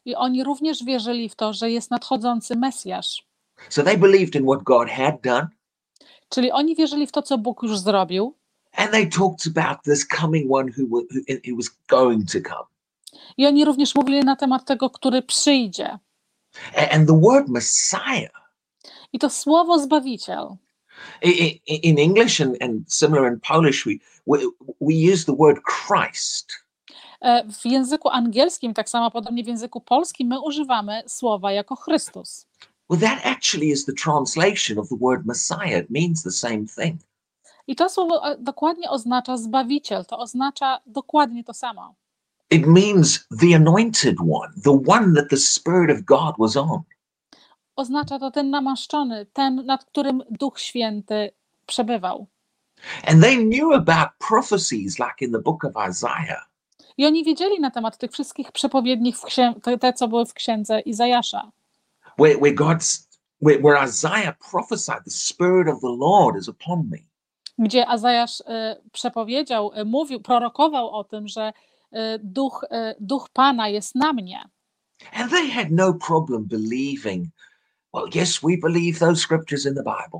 I 0.06 0.16
oni 0.16 0.44
również 0.44 0.84
wierzyli 0.84 1.30
w 1.30 1.36
to, 1.36 1.54
że 1.54 1.72
jest 1.72 1.92
nadchodzący 1.92 2.56
Mesjasz. 2.56 3.26
So 3.70 3.84
they 3.84 3.98
believed 3.98 4.36
in 4.36 4.44
what 4.44 4.64
God 4.64 4.90
had 4.90 5.22
done, 5.22 5.48
Czyli 6.30 6.52
oni 6.52 6.76
wierzyli 6.76 7.08
w 7.08 7.12
to, 7.12 7.22
co 7.22 7.38
Bóg 7.38 7.64
już 7.64 7.80
zrobił, 7.80 8.36
and 8.78 8.92
they 8.92 9.06
talked 9.10 9.48
about 9.58 9.84
this 9.84 10.06
coming 10.06 10.48
one 10.52 10.72
who, 10.78 10.88
who, 10.88 11.02
who 11.46 11.56
was 11.56 11.70
going 11.88 12.32
to 12.32 12.40
come. 12.42 12.66
i 13.38 13.46
oni 13.48 13.66
również 13.66 13.96
mówili 13.96 14.20
na 14.20 14.36
temat 14.36 14.66
tego, 14.66 14.90
który 14.90 15.22
przyjdzie. 15.22 16.00
A- 16.76 16.90
And 16.90 17.08
the 17.08 17.20
word 17.22 17.50
Messiah 17.50 18.32
I 19.14 19.20
to 19.20 19.30
słowo 19.30 19.80
Zbawiciel. 19.80 20.56
i- 21.22 21.62
i- 21.68 21.88
in 21.90 22.00
English 22.00 22.42
and, 22.42 22.56
and 22.62 22.94
similar 22.94 23.34
in 23.34 23.40
Polish, 23.40 23.86
we, 23.86 23.92
we, 24.28 24.40
we 24.82 24.94
use 25.14 25.26
the 25.26 25.36
word 25.36 25.60
Christ. 25.64 26.52
E, 27.22 27.44
W 27.44 27.66
języku 27.66 28.10
angielskim, 28.10 28.74
tak 28.74 28.90
samo 28.90 29.12
podobnie 29.12 29.44
w 29.44 29.48
języku 29.48 29.82
polskim, 29.82 30.28
my 30.28 30.40
używamy 30.42 31.04
słowa 31.08 31.52
jako 31.52 31.76
Chrystus. 31.76 32.48
Well, 32.90 33.00
that 33.02 33.20
actually 33.26 33.70
is 33.70 33.86
the 33.86 33.94
translation 33.94 34.80
of 34.80 34.90
the 34.90 34.96
word 35.02 35.26
Messiah. 35.26 35.80
It 35.84 35.90
means 35.90 36.24
the 36.24 36.32
same 36.32 36.66
thing. 36.68 36.98
I 37.68 37.76
to 37.76 37.90
słowo 37.90 38.32
e, 38.32 38.38
dokładnie 38.38 38.90
oznacza 38.90 39.38
Zbawiciel, 39.38 40.06
to 40.06 40.20
oznacza 40.20 40.80
dokładnie 40.86 41.44
to 41.44 41.54
samo. 41.54 41.96
It 42.52 42.68
means 42.68 43.28
the 43.42 43.56
anointed 43.56 44.16
one, 44.20 44.54
the 44.64 44.82
one 44.88 45.14
that 45.16 45.30
the 45.30 45.38
Spirit 45.38 45.98
of 45.98 46.06
God 46.06 46.36
was 46.40 46.58
on. 46.58 46.82
Oznacza 47.76 48.20
to 48.20 48.32
ten 48.32 48.50
namaszczony, 48.50 49.26
ten, 49.34 49.66
nad 49.66 49.86
którym 49.86 50.24
Duch 50.30 50.60
Święty 50.60 51.32
przebywał. 51.66 52.28
And 53.08 53.22
they 53.22 53.38
knew 53.38 53.74
about 53.74 54.10
prophecies 54.28 55.00
like 55.00 55.26
in 55.26 55.32
the 55.32 55.42
book 55.42 55.64
of 55.66 55.72
Isaiah. 55.90 56.50
I 56.98 57.06
oni 57.06 57.24
wiedzieli 57.24 57.60
na 57.60 57.72
temat 57.72 57.98
tych 57.98 58.12
wszystkich 58.12 58.52
przepowiednich, 58.52 59.16
te, 59.64 59.78
te, 59.78 59.94
co 59.94 60.08
były 60.08 60.26
w 60.26 60.34
księdze 60.34 60.80
Izajasza. 60.80 61.52
where, 62.18 62.38
where 62.38 62.54
God's 62.54 63.08
where, 63.40 63.60
where 63.60 63.78
Isaiah 63.78 64.36
prophesied, 64.40 65.04
the 65.04 65.12
Spirit 65.12 65.68
of 65.68 65.82
the 65.82 65.90
Lord 65.90 66.36
is 66.38 66.48
upon 66.48 66.90
me. 66.90 67.06
Gdzie 67.58 67.88
Azajasz 67.88 68.42
e, 68.42 68.82
przepowiedział, 68.92 69.72
e, 69.74 69.86
mówił, 69.86 70.22
prorokował 70.22 70.90
o 70.90 71.04
tym, 71.04 71.28
że 71.28 71.54
e, 71.92 72.20
duch, 72.20 72.66
duch 73.00 73.30
Pana 73.34 73.70
jest 73.70 73.96
na 73.96 74.14
mnie. 74.14 74.50
And 75.14 75.32
they 75.32 75.52
had 75.52 75.68
no 75.72 75.94
problem 75.94 76.46
believing, 76.46 77.28
well, 77.94 78.06
yes, 78.16 78.40
we 78.40 78.58
believe 78.62 79.00
those 79.00 79.22
scriptures 79.22 79.66
in 79.66 79.76
the 79.76 79.84
Bible. 79.84 80.20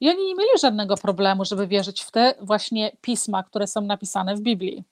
I 0.00 0.08
oni 0.08 0.26
nie 0.26 0.34
mieli 0.34 0.50
żadnego 0.60 0.96
problemu, 0.96 1.44
żeby 1.44 1.66
wierzyć 1.66 2.02
w 2.02 2.10
te 2.10 2.34
właśnie 2.40 2.96
pisma, 3.00 3.42
które 3.42 3.66
są 3.66 3.80
napisane 3.80 4.36
w 4.36 4.40
Biblii. 4.40 4.84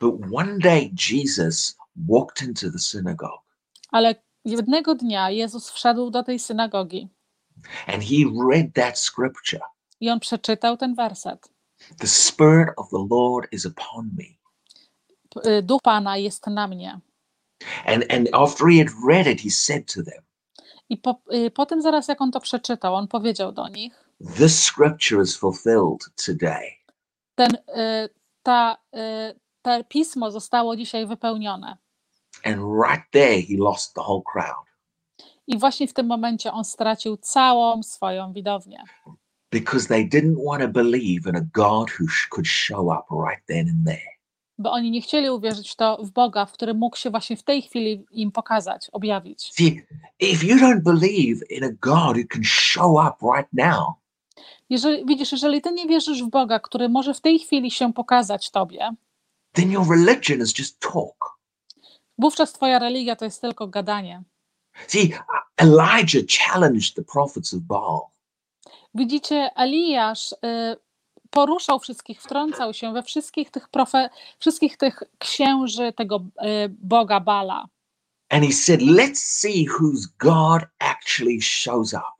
But 0.00 0.14
one 0.34 0.58
day 0.58 0.90
Jesus 1.10 1.76
walked 1.96 2.48
into 2.48 2.70
the 2.70 2.78
synagogue 2.78 3.38
Ale 3.90 4.14
jednego 4.44 4.94
dnia 4.94 5.30
Jezus 5.30 5.70
wszedł 5.70 6.10
do 6.10 6.22
tej 6.22 6.38
synagogi 6.38 7.08
and 7.86 8.02
he 8.02 8.24
read 8.24 8.74
that 8.74 8.98
scripture. 8.98 9.60
I 10.00 10.10
on 10.10 10.20
przeczytał 10.20 10.76
ten 10.76 10.94
werset. 10.94 11.48
The 11.98 12.06
Spirit 12.06 12.68
of 12.76 12.88
the 12.90 13.06
Lord 13.10 13.48
is 13.52 13.66
upon 13.66 14.10
me. 14.18 14.24
Y, 15.50 15.62
Duch 15.62 15.82
Pana 15.82 16.16
jest 16.16 16.46
na 16.46 16.66
mnie. 16.68 17.00
And 17.86 18.04
and 18.12 18.28
after 18.32 18.66
he 18.68 18.78
had 18.78 18.88
read 19.08 19.26
it, 19.26 19.40
he 19.40 19.50
said 19.50 19.94
to 19.94 20.02
them, 20.02 20.24
I 20.88 20.96
po, 20.96 21.20
y, 21.34 21.50
potem 21.50 21.82
zaraz 21.82 22.08
jak 22.08 22.20
on 22.20 22.30
to 22.32 22.40
przeczytał, 22.40 22.94
on 22.94 23.08
powiedział 23.08 23.52
do 23.52 23.68
nich, 23.68 23.92
This 24.36 24.64
scripture 24.64 25.22
is 25.22 25.36
fulfilled 25.36 26.00
today. 26.26 26.78
ten, 27.34 27.54
y, 27.54 28.08
ta, 28.42 28.76
y, 28.94 29.40
te 29.62 29.84
pismo 29.84 30.30
zostało 30.30 30.76
dzisiaj 30.76 31.06
wypełnione. 31.06 31.76
And 32.44 32.56
right 32.84 33.10
there 33.10 33.42
he 33.42 33.56
lost 33.58 33.94
the 33.94 34.00
whole 34.02 34.22
crowd. 34.32 34.66
I 35.46 35.58
właśnie 35.58 35.88
w 35.88 35.92
tym 35.92 36.06
momencie 36.06 36.52
on 36.52 36.64
stracił 36.64 37.16
całą 37.16 37.82
swoją 37.82 38.32
widownię, 38.32 38.84
because 39.50 39.88
they 39.88 40.08
didn't 40.08 40.36
want 40.44 40.62
to 40.62 40.68
believe 40.68 41.26
in 41.30 41.36
a 41.36 41.40
God 41.52 41.90
who 42.00 42.06
could 42.30 42.46
show 42.46 42.90
up 42.92 43.04
right 43.10 43.46
then 43.46 43.68
and 43.68 43.86
there. 43.86 44.16
bo 44.58 44.72
oni 44.72 44.90
nie 44.90 45.00
chcieli 45.02 45.30
uwierzyć 45.30 45.70
w 45.70 45.76
to 45.76 45.96
w 46.04 46.10
Boga, 46.10 46.46
w 46.46 46.52
którym 46.52 46.78
mógł 46.78 46.96
się 46.96 47.10
właśnie 47.10 47.36
w 47.36 47.42
tej 47.42 47.62
chwili 47.62 48.04
im 48.10 48.32
pokazać, 48.32 48.88
objawić. 48.92 49.52
See, 49.54 49.82
if 50.18 50.46
you 50.46 50.56
don't 50.56 50.80
believe 50.82 51.46
in 51.50 51.64
a 51.64 51.68
God 51.80 52.16
who 52.16 52.24
can 52.30 52.44
show 52.44 52.90
up 53.08 53.16
right 53.36 53.48
now, 53.52 53.94
Jeżeli, 54.70 55.06
widzisz, 55.06 55.32
jeżeli 55.32 55.62
ty 55.62 55.72
nie 55.72 55.86
wierzysz 55.86 56.22
w 56.22 56.28
Boga, 56.28 56.58
który 56.60 56.88
może 56.88 57.14
w 57.14 57.20
tej 57.20 57.38
chwili 57.38 57.70
się 57.70 57.92
pokazać 57.92 58.50
tobie, 58.50 58.90
then 59.52 59.70
your 59.72 59.88
religion 59.90 60.40
is 60.40 60.58
just 60.58 60.80
talk. 60.80 61.38
wówczas 62.18 62.52
twoja 62.52 62.78
religia 62.78 63.16
to 63.16 63.24
jest 63.24 63.40
tylko 63.40 63.68
gadanie. 63.68 64.22
See, 64.88 65.12
Elijah 65.56 66.22
challenged 66.28 66.94
the 66.94 67.02
prophets 67.04 67.54
of 67.54 67.60
Baal. 67.60 68.00
Widzicie, 68.96 69.50
Eliasz 69.56 70.32
y, 70.32 70.36
poruszał 71.30 71.80
wszystkich, 71.80 72.22
wtrącał 72.22 72.74
się 72.74 72.92
we 72.92 73.02
wszystkich 73.02 73.50
tych, 73.50 73.68
profe, 73.68 74.10
wszystkich 74.38 74.76
tych 74.76 75.02
księży 75.18 75.92
tego 75.92 76.16
y, 76.16 76.68
Boga 76.68 77.20
Bala. 77.20 77.66
And 78.28 78.44
he 78.44 78.52
said, 78.52 78.80
let's 78.80 79.18
see 79.18 79.66
whose 79.80 80.08
God 80.18 80.62
actually 80.78 81.40
shows 81.40 81.92
up. 81.92 82.16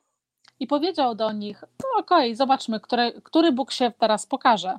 I 0.61 0.67
powiedział 0.67 1.15
do 1.15 1.33
nich, 1.33 1.65
no 1.83 2.01
okej, 2.01 2.37
zobaczmy, 2.37 2.81
który, 2.81 3.23
który 3.25 3.53
Bóg 3.53 3.73
się 3.73 3.93
teraz 3.99 4.27
pokaże. 4.27 4.79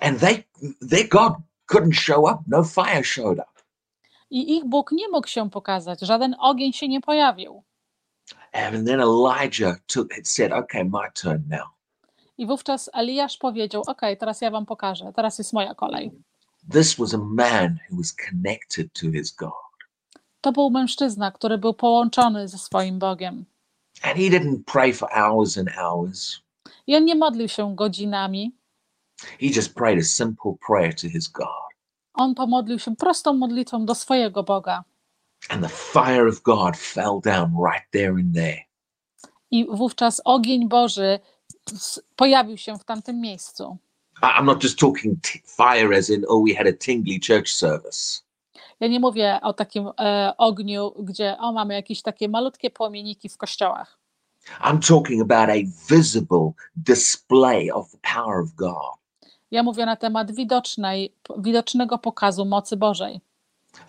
And 0.00 0.20
they, 0.20 0.44
their 0.90 1.08
God 1.08 1.32
couldn't 1.72 1.94
show 1.94 2.18
up. 2.18 2.38
No 2.46 2.64
fire 2.64 3.04
showed 3.04 3.38
up. 3.38 3.56
I 4.30 4.56
ich 4.56 4.64
Bóg 4.64 4.92
nie 4.92 5.08
mógł 5.08 5.28
się 5.28 5.50
pokazać, 5.50 6.00
żaden 6.00 6.36
ogień 6.38 6.72
się 6.72 6.88
nie 6.88 7.00
pojawił. 7.00 7.62
And 8.52 8.86
then 8.86 9.00
Elijah 9.00 9.76
took, 9.86 10.12
had 10.12 10.26
said, 10.26 10.52
okay, 10.52 10.84
my 10.84 11.08
turn 11.14 11.42
now. 11.48 11.68
I 12.38 12.46
wówczas 12.46 12.90
Eliasz 12.92 13.38
powiedział: 13.38 13.82
OK, 13.86 14.00
teraz 14.18 14.40
ja 14.40 14.50
wam 14.50 14.66
pokażę, 14.66 15.12
teraz 15.16 15.38
jest 15.38 15.52
moja 15.52 15.74
kolej. 15.74 16.12
This 16.72 16.94
was 16.94 17.14
a 17.14 17.18
man 17.18 17.78
who 17.90 17.96
was 17.96 18.12
connected 18.12 18.92
to 18.92 19.10
his 19.12 19.32
God. 19.32 19.52
To 20.40 20.52
był 20.52 20.70
mężczyzna, 20.70 21.30
który 21.30 21.58
był 21.58 21.74
połączony 21.74 22.48
ze 22.48 22.58
swoim 22.58 22.98
Bogiem. 22.98 23.44
And 24.02 24.16
he 24.16 24.30
didn't 24.30 24.58
pray 24.66 24.92
for 24.92 25.08
hours 25.12 25.58
and 25.58 25.68
hours. 25.78 26.40
I 26.86 26.96
on 26.96 27.04
nie 27.04 27.14
modlił 27.14 27.48
się 27.48 27.76
godzinami, 27.76 28.52
He 29.40 29.48
just 29.48 29.74
prayed 29.74 29.98
a 29.98 30.02
simple 30.02 30.58
prayer 30.60 30.92
to 30.92 31.08
his 31.08 31.28
God. 31.28 31.66
On 32.14 32.34
pomodlił 32.34 32.78
się 32.78 32.96
prostą 32.96 33.34
modlitwą 33.34 33.86
do 33.86 33.94
swojego 33.94 34.42
Boga. 34.42 34.84
And 35.48 35.62
the 35.62 35.68
fire 35.68 36.28
of 36.28 36.42
God 36.42 36.76
fell 36.76 37.20
down 37.20 37.54
right 37.72 37.90
there 37.92 38.10
and 38.10 38.34
there. 38.34 38.64
I 39.50 39.66
wówczas 39.70 40.20
ogień 40.24 40.68
Boży 40.68 41.18
pojawił 42.16 42.56
się 42.56 42.78
w 42.78 42.84
tamtym 42.84 43.20
miejscu. 43.20 43.76
I'm 44.22 44.44
not 44.44 44.62
just 44.62 44.78
talking 44.78 45.18
fire 45.56 45.98
as 45.98 46.10
in, 46.10 46.24
oh, 46.28 46.44
we 46.48 46.54
had 46.54 46.66
a 46.66 46.72
tingly 46.72 47.18
church 47.20 47.48
service. 47.48 48.22
Ja 48.80 48.88
nie 48.88 49.00
mówię 49.00 49.38
o 49.42 49.52
takim 49.52 49.90
e, 50.00 50.32
ogniu, 50.38 50.94
gdzie 50.98 51.36
o, 51.38 51.52
mamy 51.52 51.74
jakieś 51.74 52.02
takie 52.02 52.28
malutkie 52.28 52.70
płomieniki 52.70 53.28
w 53.28 53.36
kościołach. 53.36 53.98
I'm 54.60 54.78
talking 54.88 55.22
about 55.22 55.50
a 55.50 55.62
visible 55.94 56.52
display 56.76 57.70
of 57.70 57.90
the 57.90 57.98
power 58.14 58.42
of 58.42 58.54
God. 58.54 58.96
Ja 59.50 59.62
mówię 59.62 59.86
na 59.86 59.96
temat 59.96 60.32
widocznej, 60.32 61.14
widocznego 61.38 61.98
pokazu 61.98 62.44
mocy 62.44 62.76
Bożej. 62.76 63.20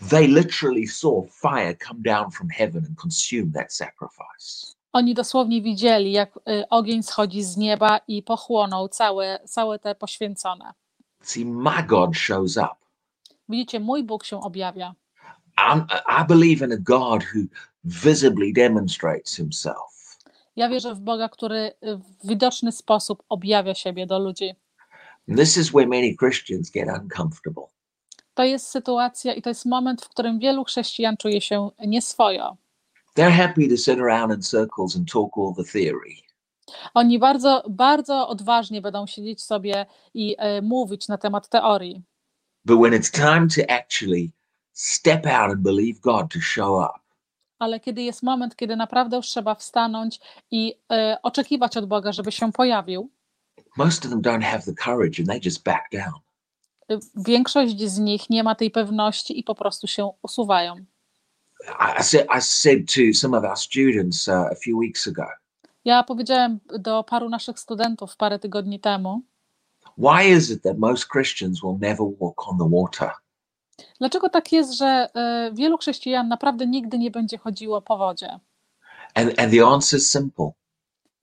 They 0.10 0.28
literally 0.28 0.88
saw 0.88 1.24
fire 1.28 1.76
come 1.88 2.02
down 2.02 2.32
from 2.32 2.50
heaven 2.50 2.86
and 2.86 2.98
consume 2.98 3.52
that 3.52 3.74
sacrifice. 3.74 4.78
Oni 4.94 5.14
dosłownie 5.14 5.62
widzieli, 5.62 6.12
jak 6.12 6.38
y, 6.38 6.70
ogień 6.70 7.04
schodzi 7.04 7.44
z 7.44 7.58
nieba 7.58 8.00
i 8.08 8.24
pochłonął 8.24 8.90
całe, 8.90 9.40
całe 9.46 9.80
te 9.80 9.96
poświęcone. 9.96 10.74
See, 11.22 11.46
my 11.46 11.84
God 11.84 12.18
shows 12.18 12.58
up. 12.58 12.76
Widzicie, 13.50 13.80
mój 13.80 14.04
Bóg 14.04 14.26
się 14.26 14.42
objawia. 14.42 14.96
I'm, 15.58 15.86
I 16.08 16.28
believe 16.28 16.66
in 16.66 16.72
a 16.72 16.78
God 16.78 17.24
who 17.24 17.42
visibly 17.84 18.54
demonstrates 18.54 19.36
himself. 19.36 20.18
Ja 20.56 20.70
wierzę 20.70 20.96
w 20.96 21.00
Boga, 21.00 21.30
który 21.30 21.58
y, 21.58 21.98
w 21.98 22.28
widoczny 22.28 22.72
sposób 22.72 23.24
objawia 23.30 23.76
siebie 23.76 24.08
do 24.08 24.20
ludzi. 24.20 24.56
And 25.30 25.40
this 25.40 25.58
is 25.58 25.72
where 25.72 25.88
many 25.88 26.16
Christians 26.16 26.72
get 26.72 26.88
uncomfortable. 27.02 27.64
To 28.38 28.44
jest 28.44 28.68
sytuacja 28.68 29.34
i 29.34 29.42
to 29.42 29.50
jest 29.50 29.66
moment, 29.66 30.02
w 30.02 30.10
którym 30.10 30.40
wielu 30.40 30.64
chrześcijan 30.64 31.18
czuje 31.18 31.42
się 31.42 31.70
nieswojo. 31.88 32.58
They're 33.16 33.32
happy 33.32 33.68
to 33.70 33.78
sit 33.78 34.00
around 34.00 34.34
in 34.34 34.42
circles 34.42 34.96
and 34.96 35.12
talk 35.12 35.32
all 35.38 35.54
the 35.56 35.64
theory. 35.64 36.16
Oni 36.94 37.20
bardzo, 37.20 37.64
bardzo 37.70 38.28
odważnie 38.28 38.82
będą 38.82 39.08
siedzieć 39.08 39.44
sobie 39.44 39.86
i 40.14 40.36
e, 40.38 40.62
mówić 40.62 41.08
na 41.08 41.18
temat 41.18 41.50
teorii. 41.50 42.04
But 42.66 42.80
when 42.80 43.02
it's 43.02 43.12
time 43.12 43.48
to 43.48 43.74
actually 43.74 44.32
step 44.74 45.26
out 45.26 45.52
and 45.52 45.62
believe 45.62 46.00
God 46.00 46.34
to 46.34 46.40
show 46.40 46.90
up, 46.90 47.00
Ale 47.60 47.80
kiedy 47.80 48.02
jest 48.02 48.24
moment, 48.24 48.56
kiedy 48.56 48.76
naprawdę 48.76 49.18
już 49.18 49.28
trzeba 49.28 49.56
wstanąć 49.56 50.20
i 50.52 50.76
e, 50.92 51.18
oczekiwać 51.24 51.78
od 51.78 51.86
Boga, 51.86 52.12
żeby 52.12 52.32
się 52.32 52.52
pojawił, 52.52 53.10
most 53.78 54.06
of 54.06 54.12
them 54.12 54.22
don't 54.22 54.44
have 54.44 54.62
the 54.62 54.74
courage 54.84 55.20
and 55.20 55.28
they 55.30 55.40
just 55.44 55.64
back 55.64 55.92
down. 55.92 56.27
Y, 56.92 57.00
większość 57.16 57.82
z 57.82 58.00
nich 58.00 58.30
nie 58.30 58.44
ma 58.44 58.56
tej 58.56 58.72
pewności 58.72 59.40
i 59.40 59.44
po 59.44 59.56
prostu 59.56 59.88
się 59.88 60.10
usuwają. 60.22 60.76
I, 62.00 62.04
said 62.04 62.28
I 62.38 62.42
said 62.42 62.94
to 62.96 63.02
some 63.14 63.38
of 63.38 63.44
our 63.44 63.58
students 63.58 64.28
uh, 64.28 64.34
a 64.34 64.56
few 64.56 64.78
weeks 64.78 65.08
ago, 65.08 65.26
Ja 65.86 66.04
powiedziałem 66.04 66.60
do 66.80 67.04
paru 67.04 67.30
naszych 67.30 67.60
studentów 67.60 68.18
parę 68.18 68.40
tygodni 68.40 68.80
temu, 68.80 69.22
why 69.98 70.30
is 70.38 70.50
it 70.52 70.64
that 70.64 70.78
most 70.78 71.08
Christians 71.12 71.62
will 71.62 71.78
never 71.80 72.08
walk 72.20 72.48
on 72.48 72.58
the 72.58 72.70
water? 72.72 73.12
dlaczego 74.00 74.30
tak 74.30 74.52
jest, 74.52 74.74
że 74.74 74.86
e, 75.16 75.52
wielu 75.54 75.78
chrześcijan 75.78 76.28
naprawdę 76.28 76.68
nigdy 76.68 76.98
nie 76.98 77.12
będzie 77.12 77.38
chodziło 77.38 77.82
po 77.82 77.98
wodzie. 77.98 78.40
And 79.14 79.40
and 79.40 79.52
the 79.54 79.66
answer 79.66 80.00
is 80.00 80.12
simple. 80.12 80.52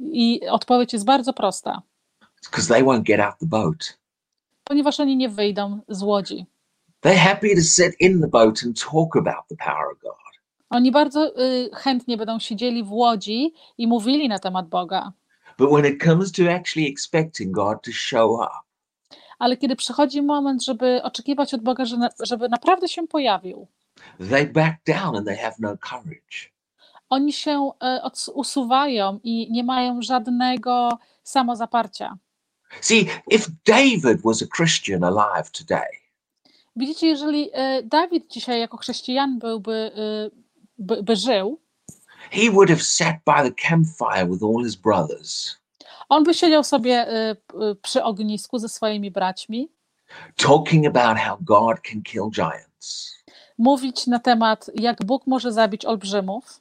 I 0.01 0.41
odpowiedź 0.49 0.93
jest 0.93 1.05
bardzo 1.05 1.33
prosta. 1.33 1.83
because 2.51 2.69
they 2.69 2.83
won't 2.83 3.03
get 3.03 3.21
out 3.21 3.35
the 3.39 3.47
boat. 3.47 3.99
Ponieważ 4.65 5.01
oni 5.01 5.17
nie 5.17 5.29
wyjdą 5.29 5.81
z 5.89 6.03
łodzi. 6.03 6.47
They're 7.03 7.17
happy 7.19 7.55
to 7.57 7.61
sit 7.63 8.01
in 8.01 8.21
the 8.21 8.29
boat 8.29 8.63
and 8.65 8.81
talk 8.85 9.17
about 9.17 9.49
the 9.49 9.57
power 9.57 9.87
of 9.93 9.99
God. 10.03 10.15
Oni 10.71 10.93
bardzo 10.93 11.41
y, 11.43 11.71
chętnie 11.75 12.17
będą 12.17 12.39
siedzieli 12.39 12.85
w 12.85 12.93
łodzi 12.93 13.53
i 13.79 13.87
mówili 13.87 14.29
na 14.29 14.39
temat 14.39 14.69
Boga. 14.69 15.13
But 15.59 15.71
when 15.71 15.93
it 15.95 16.03
comes 16.05 16.33
to 16.33 16.43
actually 16.53 16.89
expecting 16.91 17.53
God 17.53 17.83
to 17.83 17.91
show 17.93 18.31
up, 18.41 18.51
Ale 19.39 19.57
kiedy 19.57 19.77
przychodzi 19.77 20.23
moment, 20.23 20.65
żeby 20.65 21.03
oczekiwać 21.03 21.55
od 21.55 21.61
Boga, 21.63 21.85
że 21.85 21.97
na, 21.97 22.09
żeby 22.23 22.49
naprawdę 22.49 22.89
się 22.89 23.07
pojawił, 23.07 23.67
they 24.31 24.47
back 24.47 24.75
down 24.87 25.17
and 25.17 25.27
they 25.27 25.37
have 25.37 25.55
no 25.59 25.77
courage. 25.91 26.51
oni 27.11 27.33
się 27.33 27.71
odsu- 28.05 28.31
usuwają 28.35 29.21
i 29.23 29.53
nie 29.53 29.65
mają 29.65 30.03
żadnego 30.03 30.89
samozaparcia. 31.23 32.17
See, 32.81 33.07
if 33.31 33.51
David 33.65 34.21
was 34.25 34.43
a 34.43 34.47
Christian 34.47 35.05
alive 35.05 35.51
today, 35.51 36.05
Widzicie, 36.77 37.07
jeżeli 37.07 37.51
e, 37.53 37.83
Dawid 37.83 38.31
dzisiaj 38.31 38.61
jako 38.61 38.77
chrześcijan 38.77 39.39
byłby, 39.39 39.93
e, 39.97 40.31
by, 40.79 41.03
by 41.03 41.17
żył, 41.17 41.61
he 42.31 42.51
would 42.51 42.69
have 42.69 42.83
sat 42.83 43.17
by 43.27 43.51
the 43.51 43.69
campfire 43.69 44.27
with 44.27 44.43
all 44.43 44.65
his 44.65 44.77
brothers, 44.77 45.57
on 46.09 46.25
by 46.25 46.35
siedział 46.35 46.65
sobie 46.65 47.09
e, 47.09 47.37
przy 47.83 48.03
ognisku 48.03 48.59
ze 48.59 48.69
swoimi 48.69 49.11
braćmi, 49.11 49.69
talking 50.37 50.87
about 50.87 51.19
how 51.19 51.37
God 51.41 51.81
can 51.81 52.03
kill 52.03 52.31
giants. 52.31 53.15
mówić 53.59 54.07
na 54.07 54.19
temat, 54.19 54.71
jak 54.75 55.05
Bóg 55.05 55.27
może 55.27 55.53
zabić 55.53 55.85
olbrzymów, 55.85 56.61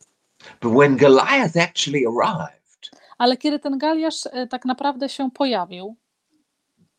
But 0.61 0.73
when 0.73 0.97
Goliath 0.97 1.57
actually 1.57 2.03
arrived, 2.07 2.91
ale 3.17 3.37
kiedy 3.37 3.59
ten 3.59 3.77
Galiasz 3.77 4.23
tak 4.49 4.65
naprawdę 4.65 5.09
się 5.09 5.31
pojawił, 5.31 5.95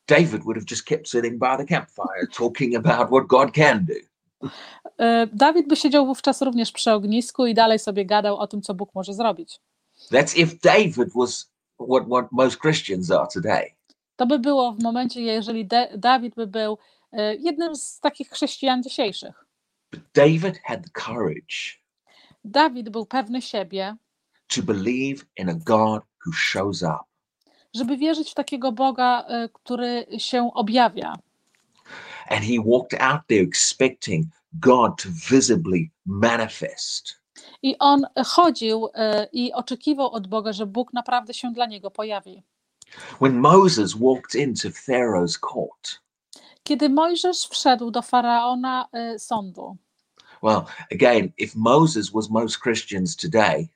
David 0.08 0.42
would 0.44 0.56
have 0.56 0.66
just 0.70 0.84
kept 0.86 1.08
sitting 1.08 1.38
by 1.38 1.56
the 1.58 1.64
campfire, 1.66 2.26
talking 2.36 2.76
about 2.76 3.10
what 3.10 3.26
God 3.26 3.54
can 3.54 3.84
do. 3.86 3.94
e, 4.98 5.26
Dawid 5.32 5.68
by 5.68 5.76
siedział 5.76 6.06
wówczas 6.06 6.42
również 6.42 6.72
przy 6.72 6.92
ognisku 6.92 7.46
i 7.46 7.54
dalej 7.54 7.78
sobie 7.78 8.06
gadał 8.06 8.36
o 8.36 8.46
tym, 8.46 8.62
co 8.62 8.74
Bóg 8.74 8.94
może 8.94 9.14
zrobić. 9.14 9.60
That's 10.10 10.38
if 10.38 10.54
David 10.62 11.12
was 11.14 11.52
what, 11.90 12.06
what 12.06 12.32
most 12.32 12.60
Christians 12.60 13.10
are 13.10 13.26
today. 13.34 13.70
To 14.16 14.26
by 14.26 14.38
było 14.38 14.72
w 14.72 14.82
momencie, 14.82 15.20
jeżeli 15.22 15.66
De- 15.66 15.88
Dawid 15.98 16.34
by 16.34 16.46
był 16.46 16.78
e, 17.12 17.34
jednym 17.36 17.76
z 17.76 18.00
takich 18.00 18.30
chrześcijan 18.30 18.82
dzisiejszych. 18.82 19.44
But 19.92 20.00
David 20.14 20.58
had 20.64 20.80
the 20.84 21.00
courage 21.04 21.56
Dawid 22.44 22.88
był 22.88 23.06
pewny 23.06 23.42
siebie, 23.42 23.96
to 24.56 24.62
believe 24.62 25.24
in 25.36 25.48
a 25.48 25.54
God 25.54 26.02
who 26.26 26.32
shows 26.32 26.82
up. 26.82 27.04
Żeby 27.74 27.96
wierzyć 27.96 28.30
w 28.30 28.34
takiego 28.34 28.72
Boga, 28.72 29.24
e, 29.28 29.48
który 29.48 30.06
się 30.18 30.50
objawia. 30.54 31.18
And 32.28 32.44
he 32.44 32.56
walked 32.66 33.00
out 33.00 33.20
there 33.28 33.42
expecting 33.42 34.26
God 34.52 35.02
to 35.02 35.08
visibly 35.30 35.90
manifest. 36.06 37.20
I 37.62 37.78
on 37.78 38.06
chodził 38.26 38.88
e, 38.94 39.28
i 39.32 39.52
oczekiwał 39.52 40.12
od 40.12 40.26
Boga, 40.26 40.52
że 40.52 40.66
Bóg 40.66 40.92
naprawdę 40.92 41.34
się 41.34 41.52
dla 41.52 41.66
niego 41.66 41.90
pojawi. 41.90 42.42
When 43.20 43.40
Moses 43.40 43.94
walked 43.94 44.34
into 44.34 44.68
Pharaoh's 44.68 45.38
court, 45.38 46.04
Kiedy 46.62 46.88
Mojżesz 46.88 47.48
wszedł 47.48 47.90
do 47.90 48.02
faraona 48.02 48.88
e, 48.92 49.18
sądu, 49.18 49.76
well, 50.42 50.62
again, 50.92 51.32
if 51.38 51.52
Moses 51.56 52.10
was 52.10 52.30
most 52.30 52.62
Christians 52.62 53.16
today, 53.16 53.68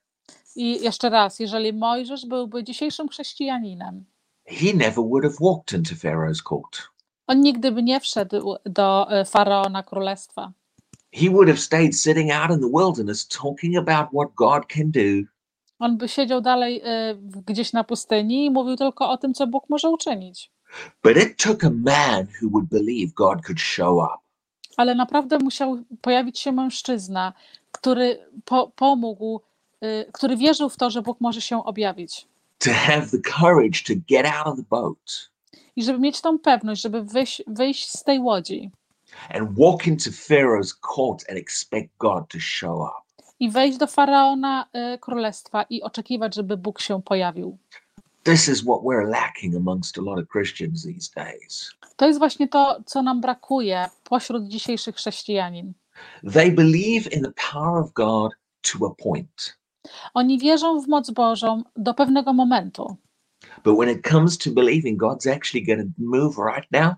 i 0.58 0.84
jeszcze 0.84 1.10
raz, 1.10 1.38
jeżeli 1.38 1.72
Mojżesz 1.72 2.26
byłby 2.26 2.64
dzisiejszym 2.64 3.08
chrześcijaninem, 3.08 4.04
he 4.46 4.74
never 4.74 5.04
would 5.04 5.24
have 5.24 5.34
walked 5.40 5.72
into 5.78 5.94
Pharaoh's 5.94 6.42
court. 6.42 6.78
on 7.26 7.40
nigdy 7.40 7.72
by 7.72 7.82
nie 7.82 8.00
wszedł 8.00 8.54
do 8.64 9.10
e, 9.10 9.24
faraona 9.24 9.82
królestwa. 9.82 10.52
He 11.14 11.30
would 11.30 11.48
have 11.48 11.58
stayed 11.58 11.96
sitting 12.00 12.32
out 12.32 12.50
in 12.50 12.60
the 12.60 12.70
wilderness 12.78 13.28
talking 13.28 13.76
about 13.76 14.08
what 14.12 14.34
God 14.34 14.66
can 14.74 14.90
do 14.90 15.28
On 15.78 15.96
by 15.96 16.08
siedział 16.08 16.40
dalej 16.40 16.82
w- 17.14 17.40
gdzieś 17.40 17.72
na 17.72 17.84
pustyni 17.84 18.46
i 18.46 18.50
mówił 18.50 18.76
tylko 18.76 19.10
o 19.10 19.16
tym, 19.18 19.34
co 19.34 19.46
Bóg 19.46 19.64
może 19.68 19.88
uczynić. 19.90 20.50
But 21.04 21.16
it 21.16 21.42
took 21.42 21.64
a 21.64 21.70
man 21.70 22.26
who 22.42 22.50
would 22.50 22.68
believe 22.68 23.12
God 23.14 23.42
could 23.46 23.60
show 23.60 23.96
up. 23.96 24.18
Ale 24.76 24.94
naprawdę 24.94 25.38
musiał 25.38 25.78
pojawić 26.00 26.38
się 26.38 26.52
mężczyzna, 26.52 27.32
który 27.72 28.18
po, 28.44 28.72
pomógł, 28.76 29.40
który 30.12 30.36
wierzył 30.36 30.68
w 30.68 30.76
to, 30.76 30.90
że 30.90 31.02
Bóg 31.02 31.20
może 31.20 31.40
się 31.40 31.64
objawić. 31.64 32.26
to 32.58 32.70
have 32.72 33.06
the 33.06 33.18
courage 33.40 33.78
to 33.86 33.94
get 34.08 34.26
out 34.26 34.46
of 34.46 34.56
the 34.56 34.64
boat 34.70 35.30
I 35.76 35.82
żeby 35.84 35.98
mieć 35.98 36.20
tą 36.20 36.38
pewność, 36.38 36.82
żeby 36.82 37.02
wyjść, 37.02 37.42
wyjść 37.46 37.88
z 37.90 38.04
tej 38.04 38.18
łodzi 38.20 38.70
and 39.34 39.58
walk 39.58 39.86
into 39.86 40.10
Pharaoh's 40.10 40.74
court 40.94 41.24
and 41.30 41.38
expect 41.38 41.88
God 41.98 42.28
to 42.28 42.38
show 42.40 42.80
up. 42.80 43.24
i 43.40 43.50
wejść 43.50 43.78
do 43.78 43.86
faraona 43.86 44.66
e, 44.72 44.98
królestwa 44.98 45.62
i 45.62 45.82
oczekiwać, 45.82 46.34
żeby 46.34 46.56
Bóg 46.56 46.80
się 46.80 47.02
pojawił. 47.02 47.58
This 48.22 48.48
is 48.48 48.62
what 48.62 48.80
we're 48.82 49.08
lacking 49.08 49.56
amongst 49.56 49.98
a 49.98 50.02
lot 50.02 50.18
of 50.18 50.28
Christians 50.32 50.82
these 50.82 51.10
days. 51.16 51.70
To 51.96 52.06
jest 52.06 52.18
właśnie 52.18 52.48
to, 52.48 52.80
co 52.86 53.02
nam 53.02 53.20
brakuje 53.20 53.86
pośród 54.04 54.48
dzisiejszych 54.48 54.96
chrześcijanin. 54.96 55.72
They 56.32 56.52
believe 56.52 57.10
in 57.12 57.22
the 57.22 57.32
power 57.52 57.82
of 57.84 57.92
God 57.92 58.32
to 58.62 58.86
a 58.86 59.02
point, 59.02 59.57
Oni 60.14 60.38
wierzą 60.38 60.80
w 60.80 60.88
moc 60.88 61.10
Bożą 61.10 61.62
do 61.76 61.94
pewnego 61.94 62.32
momentu, 62.32 62.96
but 63.64 63.76
when 63.78 63.90
it 63.90 64.08
comes 64.08 64.38
to 64.38 64.50
believing 64.50 65.02
God's 65.02 65.32
actually 65.36 65.66
going 65.66 65.80
to 65.80 66.02
move 66.02 66.36
right 66.54 66.70
now, 66.72 66.94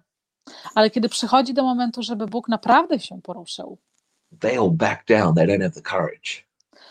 Ale 0.75 0.91
kiedy 0.91 1.09
przychodzi 1.09 1.55
do 1.55 1.63
momentu, 1.63 2.03
żeby 2.03 2.27
Bóg 2.27 2.49
naprawdę 2.49 3.01
się 3.01 3.23
poruszył, 3.23 3.79
they 4.41 4.59
all 4.59 4.71
back 4.71 5.07
down. 5.07 5.35
They 5.35 5.47
don't 5.47 5.63
have 5.63 5.75
the 5.75 5.83
courage. 5.83 6.51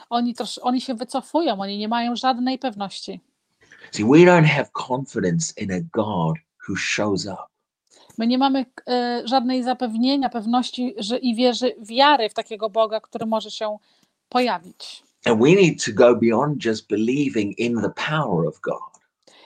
oni, 0.10 0.34
trosz, 0.34 0.58
oni 0.58 0.82
się 0.82 0.94
wycofują, 0.94 1.62
oni 1.62 1.78
nie 1.78 1.88
mają 1.88 2.16
żadnej 2.16 2.60
pewności. 2.60 3.20
See, 3.92 4.04
we 4.04 4.26
don't 4.26 4.46
have 4.46 4.70
confidence 4.88 5.54
in 5.62 5.72
a 5.72 5.80
God 5.94 6.38
who 6.68 6.76
shows 6.76 7.26
up. 7.26 7.50
My 8.18 8.28
nie 8.28 8.38
mamy 8.38 8.66
e, 8.88 9.22
żadnej 9.26 9.64
zapewnienia, 9.64 10.30
pewności 10.30 10.96
że, 10.98 11.18
i 11.18 11.36
wierzy, 11.36 11.76
wiary 11.82 12.30
w 12.30 12.34
takiego 12.34 12.70
Boga, 12.70 13.00
który 13.00 13.26
może 13.26 13.52
się 13.52 13.78
pojawić. 14.30 15.04
And 15.26 15.42
we 15.42 15.56
need 15.56 15.86
to 15.86 15.92
go 15.92 16.16
beyond 16.16 16.66
just 16.66 16.88
believing 16.88 17.54
in 17.58 17.82
the 17.82 17.90
power 17.90 18.48
of 18.48 18.60
God. 18.62 19.00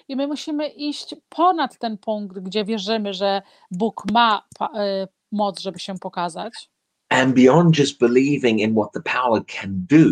I 0.08 0.16
my 0.16 0.28
musimy 0.28 0.68
iść 0.68 1.16
ponad 1.30 1.78
ten 1.78 1.98
punkt, 1.98 2.40
gdzie 2.40 2.66
wierzymy, 2.66 3.14
że 3.14 3.42
Bóg 3.72 4.04
ma 4.12 4.44
e, 4.76 5.08
moc, 5.32 5.60
żeby 5.60 5.80
się 5.80 6.00
pokazać, 6.00 6.70
And 7.10 7.36
beyond 7.36 7.78
just 7.80 8.00
believing 8.00 8.60
in 8.60 8.74
what 8.76 8.92
the 8.94 9.02
power 9.02 9.42
can 9.46 9.86
do. 9.90 10.10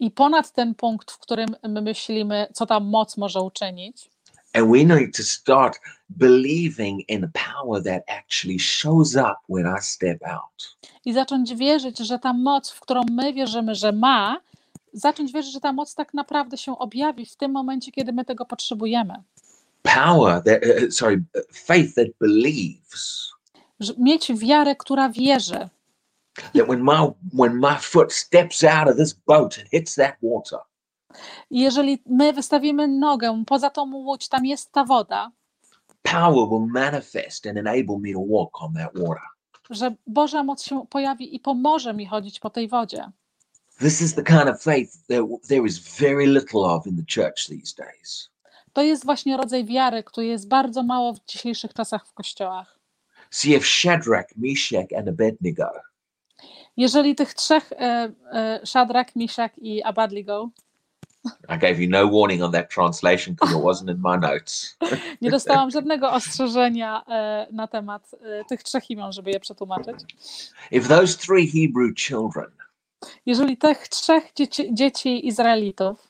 i 0.00 0.10
ponad 0.10 0.52
ten 0.52 0.74
punkt, 0.74 1.10
w 1.10 1.18
którym 1.18 1.56
my 1.68 1.82
myślimy, 1.82 2.46
co 2.52 2.66
ta 2.66 2.80
moc 2.80 3.16
może 3.16 3.40
uczynić. 3.40 4.10
And 4.54 4.70
we 4.72 4.84
need 4.84 5.16
to 5.16 5.22
start 5.22 5.80
believing 6.08 7.00
in 7.08 7.24
a 7.24 7.28
power 7.54 7.82
that 7.82 8.02
actually 8.08 8.58
shows 8.58 9.16
up 9.16 9.36
when 9.48 9.66
I 9.78 9.82
step 9.82 10.18
out. 10.22 10.76
I 11.04 11.12
zacząć 11.12 11.54
wierzyć, 11.54 11.98
że 11.98 12.18
ta 12.18 12.32
moc, 12.32 12.70
w 12.70 12.80
którą 12.80 13.02
my 13.10 13.32
wierzymy, 13.32 13.74
że 13.74 13.92
ma, 13.92 14.40
zacząć 14.94 15.32
wierzyć, 15.32 15.52
że 15.52 15.60
ta 15.60 15.72
moc 15.72 15.94
tak 15.94 16.14
naprawdę 16.14 16.58
się 16.58 16.78
objawi 16.78 17.26
w 17.26 17.36
tym 17.36 17.52
momencie, 17.52 17.92
kiedy 17.92 18.12
my 18.12 18.24
tego 18.24 18.46
potrzebujemy. 18.46 19.14
Power 19.82 20.42
that, 20.42 20.62
uh, 20.64 20.92
sorry, 20.92 21.22
uh, 21.34 21.42
faith 21.52 21.94
that 21.94 22.06
believes 22.20 23.34
Że 23.80 23.92
mieć 23.98 24.32
wiarę, 24.34 24.76
która 24.76 25.08
wierzy, 25.08 25.68
that 26.54 26.66
when 26.68 26.82
my 26.84 27.12
when 27.32 27.54
my 27.60 27.76
foot 27.80 28.12
steps 28.12 28.64
out 28.64 28.88
of 28.88 28.96
this 28.96 29.12
boat 29.12 29.58
and 29.58 29.68
hits 29.68 29.94
that 29.94 30.14
water, 30.22 30.58
jeżeli 31.50 32.02
my 32.06 32.32
wystawimy 32.32 32.88
nogę 32.88 33.44
poza 33.46 33.70
tą 33.70 33.94
łódź, 33.94 34.28
tam 34.28 34.46
jest 34.46 34.72
ta 34.72 34.84
woda, 34.84 35.30
power 36.02 36.48
will 36.48 36.66
manifest 36.66 37.46
and 37.46 37.58
enable 37.58 37.98
me 37.98 38.12
to 38.12 38.20
walk 38.20 38.62
on 38.62 38.74
that 38.74 38.92
water. 38.94 39.22
że 39.70 39.94
Boża 40.06 40.42
moc 40.42 40.62
się 40.62 40.86
pojawi 40.90 41.36
i 41.36 41.40
pomoże 41.40 41.94
mi 41.94 42.06
chodzić 42.06 42.40
po 42.40 42.50
tej 42.50 42.68
wodzie. 42.68 43.10
This 43.78 44.00
is 44.00 44.14
the 44.14 44.22
kind 44.22 44.48
of 44.48 44.62
faith 44.62 45.06
that 45.08 45.22
there 45.48 45.66
is 45.66 45.78
very 45.78 46.26
little 46.26 46.64
of 46.64 46.86
in 46.86 46.96
the 46.96 47.04
church 47.06 47.48
these 47.48 47.74
days. 47.74 48.30
To 48.72 48.82
jest 48.82 49.04
właśnie 49.04 49.36
rodzaj 49.36 49.64
wiary, 49.64 50.02
który 50.02 50.26
jest 50.26 50.48
bardzo 50.48 50.82
mało 50.82 51.12
w 51.14 51.24
dzisiejszych 51.26 51.74
czasach 51.74 52.06
w 52.06 52.12
kościołach. 52.12 52.78
See 53.30 53.54
if 53.54 53.66
Shadrach, 53.66 54.26
Meshach, 54.36 54.86
and 54.98 55.08
Abednego 55.08 55.70
Jeżeli 56.76 57.14
tych 57.14 57.34
trzech, 57.34 57.72
e, 57.72 58.12
e, 58.32 58.60
Shadrach, 58.66 59.16
Mishak 59.16 59.58
i 59.58 59.82
Abednego, 59.82 60.50
I 61.48 61.58
gave 61.58 61.80
you 61.80 61.88
no 61.88 62.06
warning 62.06 62.42
on 62.42 62.52
that 62.52 62.70
translation 62.70 63.34
because 63.34 63.54
it 63.54 63.62
wasn't 63.62 63.90
in 63.90 64.00
my 64.00 64.18
notes. 64.18 64.76
nie 65.22 65.30
dostałam 65.30 65.70
żadnego 65.70 66.12
ostrzeżenia 66.12 67.04
e, 67.08 67.46
na 67.52 67.66
temat 67.66 68.10
e, 68.22 68.44
tych 68.44 68.62
trzech 68.62 68.90
imion, 68.90 69.12
żeby 69.12 69.30
je 69.30 69.40
przetłumaczyć. 69.40 69.96
If 70.70 70.88
those 70.88 71.18
three 71.18 71.46
Hebrew 71.46 71.94
children 71.96 72.50
Jeżeli 73.26 73.56
tych 73.56 73.88
trzech 73.88 74.32
dzieci, 74.34 74.74
dzieci 74.74 75.26
Izraelitów. 75.26 76.08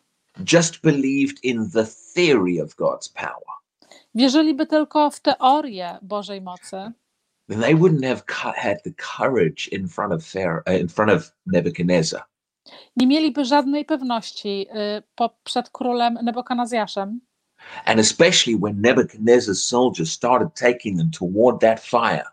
Just 0.53 0.81
believed 0.81 1.45
in 1.45 1.71
the 1.71 1.87
theory 2.15 2.63
of 2.63 2.75
God's 2.75 3.13
power, 3.15 3.55
wierzyliby 4.15 4.67
tylko 4.67 5.11
w 5.11 5.21
teorię 5.21 5.99
Bożej 6.03 6.41
mocy, 6.41 6.93
then 7.49 7.61
they 7.61 7.75
wouldn't 7.75 8.05
have 8.05 8.23
had 8.57 8.83
the 8.83 8.93
courage 9.17 9.69
in 9.73 9.89
front 9.89 10.13
of 10.13 10.25
Pharaoh, 10.33 10.63
uh, 10.67 10.81
in 10.81 10.89
front 10.89 11.13
of 11.13 11.33
Nebuchadnezzar. 11.47 12.23
Nie 12.97 13.07
mieliby 13.07 13.45
żadnej 13.45 13.85
pewności 13.85 14.67
y, 14.99 15.03
po, 15.15 15.31
przed 15.45 15.71
królem 15.71 16.19
Nebukadnezjaszem, 16.23 17.21
And 17.85 18.01
especially 18.01 18.55
when 18.55 18.81
Nebuchadnezzar's 18.81 19.63
soldiers 19.63 20.13
started 20.13 20.55
taking 20.55 20.97
them 20.97 21.11
toward 21.11 21.61
that 21.61 21.81
fire, 21.81 22.25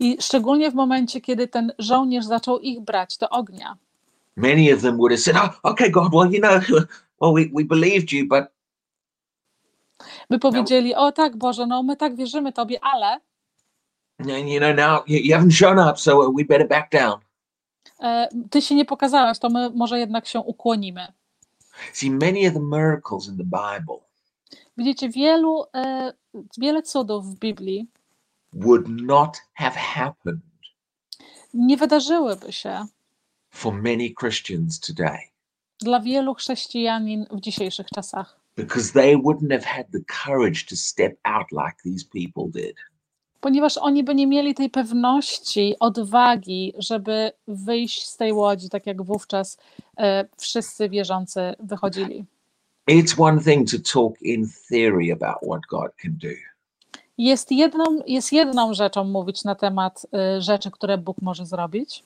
i 0.00 0.16
szczególnie 0.20 0.70
w 0.70 0.74
momencie, 0.74 1.20
kiedy 1.20 1.48
ten 1.48 1.72
żołnierz 1.78 2.24
zaczął 2.24 2.58
ich 2.58 2.80
brać 2.80 3.18
do 3.18 3.30
ognia. 3.30 3.76
many 4.36 4.70
of 4.70 4.82
them 4.82 4.96
would 4.98 5.10
have 5.10 5.20
said, 5.20 5.36
Oh, 5.36 5.58
okay, 5.62 5.90
God, 5.90 6.12
well, 6.12 6.30
you 6.30 6.40
know, 6.40 6.60
well, 7.20 7.32
we, 7.32 7.48
we 7.52 7.64
believed 7.64 8.12
you, 8.12 8.26
but 8.28 8.44
By 10.30 10.38
powiedzieli, 10.38 10.94
o 10.94 11.12
tak 11.12 11.36
Boże, 11.36 11.66
no 11.66 11.82
my 11.82 11.96
tak 11.96 12.16
wierzymy 12.16 12.52
Tobie, 12.52 12.78
ale 12.82 13.20
you 14.18 14.60
know, 14.60 14.76
now 14.76 15.04
you, 15.06 15.18
you 15.18 15.36
haven't 15.36 15.52
shown 15.52 15.78
up, 15.78 15.98
so 15.98 16.32
we 16.32 16.44
better 16.44 16.68
back 16.68 16.90
down. 16.90 17.20
e, 18.00 18.28
Ty 18.50 18.62
się 18.62 18.74
nie 18.74 18.84
pokazałeś, 18.84 19.38
to 19.38 19.48
my 19.48 19.70
może 19.70 19.98
jednak 19.98 20.26
się 20.26 20.40
ukłonimy. 20.40 21.12
See, 21.92 22.10
many 22.10 22.48
of 22.48 22.54
the 22.54 22.60
miracles 22.60 23.28
in 23.28 23.36
the 23.36 23.44
Bible 23.44 23.98
Widzicie, 24.76 25.08
wielu, 25.08 25.64
e, 25.74 26.12
wiele 26.58 26.82
cudów 26.82 27.26
w 27.26 27.38
Biblii 27.38 27.86
would 28.64 28.88
not 28.88 29.42
have 29.54 29.76
happened 29.76 30.40
nie 31.54 31.76
wydarzyłyby 31.76 32.52
się 32.52 32.86
for 33.50 33.74
many 33.74 34.10
Christians 34.20 34.80
today 34.80 35.18
dla 35.80 36.00
wielu 36.00 36.34
chrześcijanin 36.34 37.26
w 37.30 37.40
dzisiejszych 37.40 37.86
czasach, 37.94 38.40
because 38.56 38.92
they 38.92 39.16
wouldn't 39.16 39.52
have 39.52 39.64
had 39.64 39.86
the 39.92 40.00
courage 40.24 40.60
to 40.68 40.76
step 40.76 41.18
out 41.24 41.46
like 41.52 41.76
these 41.84 42.04
people 42.12 42.62
did. 42.62 42.76
ponieważ 43.40 43.78
oni 43.78 44.04
by 44.04 44.14
nie 44.14 44.26
mieli 44.26 44.54
tej 44.54 44.70
pewności, 44.70 45.74
odwagi, 45.80 46.72
żeby 46.78 47.32
wyjść 47.48 48.08
z 48.08 48.16
tej 48.16 48.32
łodzi, 48.32 48.68
tak 48.68 48.86
jak 48.86 49.02
wówczas 49.02 49.58
e, 49.98 50.24
wszyscy 50.38 50.88
wierzący 50.88 51.40
wychodzili. 51.60 52.24
It's 52.90 53.20
one 53.22 53.40
thing 53.40 53.70
to 53.70 53.76
talk 53.92 54.22
in 54.22 54.48
theory 54.68 55.12
about 55.12 55.36
what 55.42 55.60
God 55.70 55.90
can 56.02 56.18
do. 56.18 56.55
Jest 57.18 57.52
jedną, 57.52 57.84
jest 58.06 58.32
jedną 58.32 58.74
rzeczą 58.74 59.04
mówić 59.04 59.44
na 59.44 59.54
temat 59.54 60.06
e, 60.14 60.42
rzeczy, 60.42 60.70
które 60.70 60.98
Bóg 60.98 61.16
może 61.22 61.46
zrobić. 61.46 62.04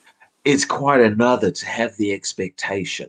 It's 0.49 0.67
quite 0.67 1.07
another 1.07 1.53
to 1.53 1.67
have 1.67 1.91
the 1.91 2.15
expectation 2.15 3.07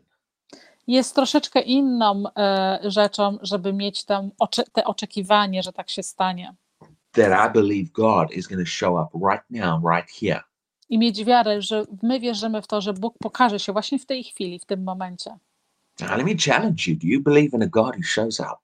Jest 0.87 1.15
troszeczkę 1.15 1.61
inną 1.61 2.23
e, 2.37 2.79
rzeczą, 2.83 3.37
żeby 3.41 3.73
mieć 3.73 4.03
tam 4.03 4.31
ocze, 4.39 4.63
te 4.63 4.83
oczekiwanie, 4.83 5.63
że 5.63 5.73
tak 5.73 5.89
się 5.89 6.03
stanie. 6.03 6.53
that 7.13 7.49
I 7.49 7.53
believe 7.53 7.91
God 7.93 8.31
is 8.31 8.47
going 8.47 8.65
to 8.65 8.65
show 8.65 8.95
up 8.95 9.09
right 9.13 9.43
now, 9.49 9.83
right 9.83 10.11
here. 10.11 10.43
I 10.89 10.99
mieć 10.99 11.25
wiarę, 11.25 11.61
że 11.61 11.85
my 12.03 12.19
wierzymy 12.19 12.61
w 12.61 12.67
to, 12.67 12.81
że 12.81 12.93
Bóg 12.93 13.17
pokaże 13.17 13.59
się 13.59 13.73
właśnie 13.73 13.99
w 13.99 14.05
tej 14.05 14.23
chwili, 14.23 14.59
w 14.59 14.65
tym 14.65 14.83
momencie. 14.83 15.37
Now, 15.99 16.17
let 16.17 16.25
me 16.25 16.35
challenge 16.45 16.87
you. 16.87 16.95
Do 16.95 17.07
you 17.07 17.21
believe 17.21 17.53
in 17.53 17.63
a 17.63 17.67
God 17.67 17.95
who 17.95 18.03
shows 18.03 18.39
up? 18.39 18.57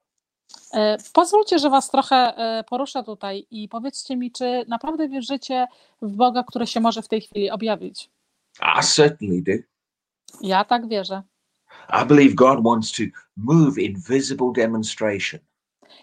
E, 0.74 0.98
Pozwólcie, 1.14 1.60
że 1.60 1.70
Was 1.70 1.90
trochę 1.90 2.16
e, 2.16 2.64
poruszę 2.64 3.04
tutaj 3.04 3.48
i 3.52 3.70
powiedzcie 3.70 4.18
mi, 4.18 4.32
czy 4.32 4.66
naprawdę 4.68 5.10
wierzycie 5.10 5.68
w 6.02 6.16
Boga, 6.16 6.44
który 6.44 6.68
się 6.68 6.80
może 6.80 7.02
w 7.02 7.08
tej 7.08 7.22
chwili 7.22 7.52
objawić? 7.52 8.10
I 8.80 8.84
certainly 8.84 9.42
do. 9.42 9.52
Ja 10.42 10.64
tak 10.66 10.88
wierzę. 10.88 11.24
I 12.04 12.06
believe 12.06 12.36
God 12.36 12.64
wants 12.64 12.92
to 12.92 13.04
move 13.38 13.78
in 13.78 14.02
visible 14.10 14.52
demonstration. 14.56 15.40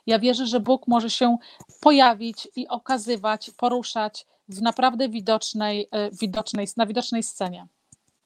Ja 0.06 0.18
wierzę, 0.18 0.46
że 0.46 0.60
Bóg 0.60 0.88
może 0.88 1.10
się 1.10 1.36
pojawić 1.80 2.48
i 2.56 2.68
okazywać, 2.68 3.50
poruszać 3.56 4.26
w 4.48 4.62
naprawdę 4.62 5.08
widocznej, 5.08 5.88
e, 5.90 6.10
widocznej, 6.10 6.66
na 6.76 6.86
widocznej 6.86 7.22
scenie. 7.22 7.66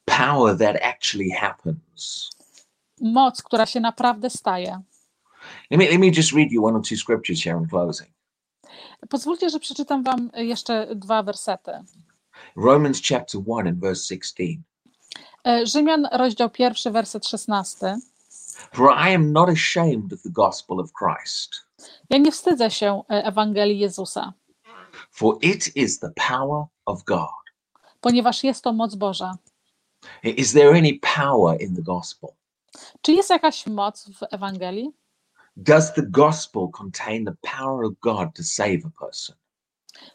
Power 0.05 0.59
that 0.59 0.77
actually 0.83 1.31
happens. 1.41 2.31
Moc, 3.01 3.43
która 3.43 3.67
się 3.67 3.81
naprawdę 3.81 4.31
staje. 4.31 4.83
Let 5.71 5.79
me, 5.81 5.91
let 5.91 5.99
me 6.01 6.11
just 6.13 6.33
read 6.33 6.53
you 6.53 6.65
one 6.67 6.77
or 6.77 6.83
two 6.89 6.97
scriptures 6.97 7.45
here 7.45 7.59
in 7.59 7.69
closing. 7.69 8.11
Pozwólcie, 9.09 9.51
że 9.51 9.59
przeczytam 9.61 10.03
Wam 10.05 10.31
jeszcze 10.35 10.87
dwa 10.97 11.23
wersety. 11.23 11.73
Romans 12.57 13.01
chapter 13.09 13.41
1 13.47 13.67
and 13.67 13.81
verse 13.81 14.05
16. 14.15 14.45
E, 15.47 15.67
Rzymian, 15.67 16.09
rozdział 16.13 16.51
pierwszy, 16.51 16.91
werset 16.91 17.27
16. 17.27 17.97
For 18.73 18.91
I 19.11 19.15
am 19.15 19.33
not 19.33 19.49
ashamed 19.49 20.13
of 20.13 20.23
the 20.23 20.31
gospel 20.31 20.81
of 20.81 20.91
Christ, 20.93 21.51
Ja 22.11 22.19
nie 22.19 22.33
wstydzę 22.33 22.71
się 22.71 23.03
e, 23.11 23.25
Ewangelii 23.25 23.79
Jezusa, 23.79 24.33
for 25.11 25.39
it 25.43 25.77
is 25.77 25.99
the 25.99 26.11
power 26.29 26.65
of 26.87 27.05
God. 27.05 27.29
ponieważ 28.01 28.45
jest 28.45 28.65
to 28.65 28.73
moc 28.73 28.95
Boża. 28.95 29.37
Is 30.23 30.53
there 30.53 30.71
any 30.71 30.99
power 31.17 31.61
in 31.63 31.77
the 31.77 31.83
gospel? 31.83 32.31
Czy 33.03 33.13
jest 33.13 33.31
jakaś 33.31 33.67
moc 33.67 34.11
w 34.11 34.23
Ewangelii? 34.31 34.93
Does 35.61 35.92
the 35.94 36.03
gospel 36.03 36.68
contain 36.68 37.25
the 37.25 37.37
power 37.42 37.83
of 37.85 37.99
God 38.01 38.35
to 38.35 38.42
save 38.44 38.85
a 38.85 38.90
person? 39.07 39.37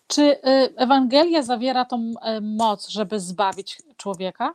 Czy 0.07 0.21
e, 0.43 0.69
Ewangelia 0.77 1.43
zawiera 1.43 1.85
tą 1.85 2.13
e, 2.21 2.41
moc, 2.41 2.89
żeby 2.89 3.19
zbawić 3.19 3.81
człowieka? 3.97 4.53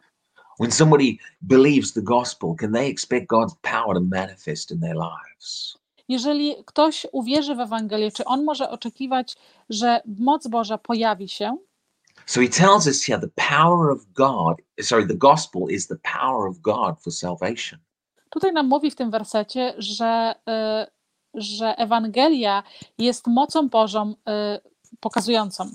When 0.60 0.72
somebody 0.72 1.16
believes 1.40 1.92
the 1.92 2.02
gospel, 2.02 2.54
can 2.58 2.72
they 2.72 2.90
expect 2.90 3.26
God's 3.26 3.54
power 3.62 3.94
to 3.94 4.00
manifest 4.00 4.70
in 4.70 4.80
their 4.80 4.96
lives? 4.96 5.78
jeżeli 6.08 6.54
ktoś 6.66 7.06
uwierzy 7.12 7.54
w 7.54 7.60
Ewangelię, 7.60 8.10
czy 8.10 8.24
on 8.24 8.44
może 8.44 8.70
oczekiwać, 8.70 9.36
że 9.70 10.00
moc 10.18 10.46
Boża 10.46 10.78
pojawi 10.78 11.28
się? 11.28 11.56
So 12.26 12.40
he 12.40 12.48
tells 12.48 12.86
us 12.86 13.04
here 13.04 13.20
the 13.20 13.48
power 13.48 13.90
of 13.90 14.06
God, 14.12 14.56
sorry, 14.80 15.06
the 15.06 15.14
gospel 15.14 15.62
is 15.70 15.86
the 15.86 15.96
power 15.96 16.48
of 16.48 16.58
God 16.58 17.02
for 17.02 17.12
salvation. 17.12 17.78
Tutaj 18.30 18.52
nam 18.52 18.66
mówi 18.68 18.90
w 18.90 18.94
tym 18.94 19.10
wersecie, 19.10 19.74
że, 19.78 20.34
y, 20.48 20.86
że 21.34 21.74
Ewangelia 21.78 22.62
jest 22.98 23.26
mocą 23.26 23.68
Bożą 23.68 24.10
y, 24.10 24.14
pokazującą. 25.00 25.70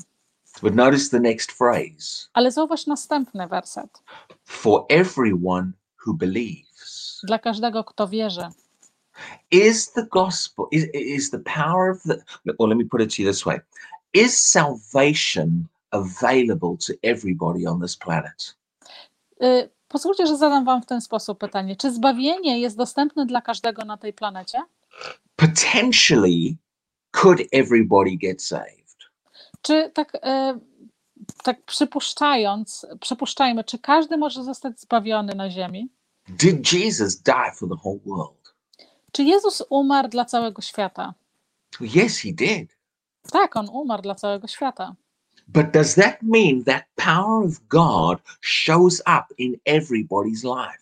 But 0.62 0.76
notice 0.76 1.10
the 1.10 1.20
next 1.20 1.52
phrase 1.52 2.30
Ale 2.34 2.52
zauważ 2.52 2.88
następny 2.88 3.48
werset. 3.48 4.04
for 4.46 4.86
everyone 4.90 5.72
who 6.06 6.14
believes. 6.14 7.20
Dla 7.24 7.40
każdego, 7.40 7.84
kto 7.84 8.08
wierzy. 8.08 8.48
Is 9.52 9.92
the 9.92 10.06
gospel, 10.12 10.66
is, 10.72 10.86
is 10.94 11.30
the 11.32 11.40
power 11.40 11.92
of 11.92 12.04
the, 12.04 12.18
well, 12.60 12.70
let 12.70 12.78
me 12.78 12.86
put 12.86 13.02
it 13.02 13.16
to 13.16 13.22
you 13.22 13.32
this 13.32 13.46
way 13.46 13.60
Is 14.14 14.40
salvation 14.40 15.68
available 15.92 16.78
to 16.88 16.94
everybody 17.04 17.66
on 17.68 17.82
this 17.82 17.96
planet? 17.98 18.56
Y, 19.42 19.70
Pozwólcie, 19.94 20.28
że 20.28 20.38
zadam 20.38 20.66
Wam 20.66 20.82
w 20.82 20.86
ten 20.86 21.02
sposób 21.02 21.40
pytanie. 21.40 21.76
Czy 21.76 21.92
zbawienie 21.92 22.60
jest 22.60 22.78
dostępne 22.78 23.26
dla 23.26 23.42
każdego 23.42 23.86
na 23.86 23.98
tej 23.98 24.14
planecie? 24.14 24.64
Potentially, 25.36 26.56
could 27.12 27.40
everybody 27.52 28.18
get 28.18 28.44
saved? 28.44 28.98
Czy 29.62 29.92
tak, 29.94 30.16
y, 30.16 30.20
tak 31.44 31.62
przypuszczając, 31.66 32.86
przypuszczajmy, 33.00 33.64
czy 33.64 33.80
każdy 33.80 34.18
może 34.18 34.44
zostać 34.44 34.80
zbawiony 34.80 35.36
na 35.36 35.50
ziemi? 35.50 35.90
Did 36.30 36.74
Jesus 36.74 37.22
die 37.22 37.52
for 37.56 37.70
the 37.70 37.76
whole 37.86 38.00
world? 38.06 38.54
Czy 39.12 39.24
Jezus 39.24 39.64
umarł 39.70 40.08
dla 40.08 40.26
całego 40.26 40.62
świata? 40.62 41.14
Yes, 41.82 42.18
he 42.18 42.30
did. 42.32 42.78
Tak, 43.32 43.56
on 43.56 43.70
umarł 43.70 44.02
dla 44.02 44.16
całego 44.16 44.48
świata. 44.48 44.96
But 45.54 45.72
does 45.72 45.96
that 45.96 46.24
mean 46.24 46.64
that 46.64 46.84
power 46.96 47.46
of 47.46 47.68
God 47.70 48.20
shows 48.42 49.02
up 49.06 49.34
in 49.38 49.60
everybody's 49.66 50.44
life? 50.44 50.80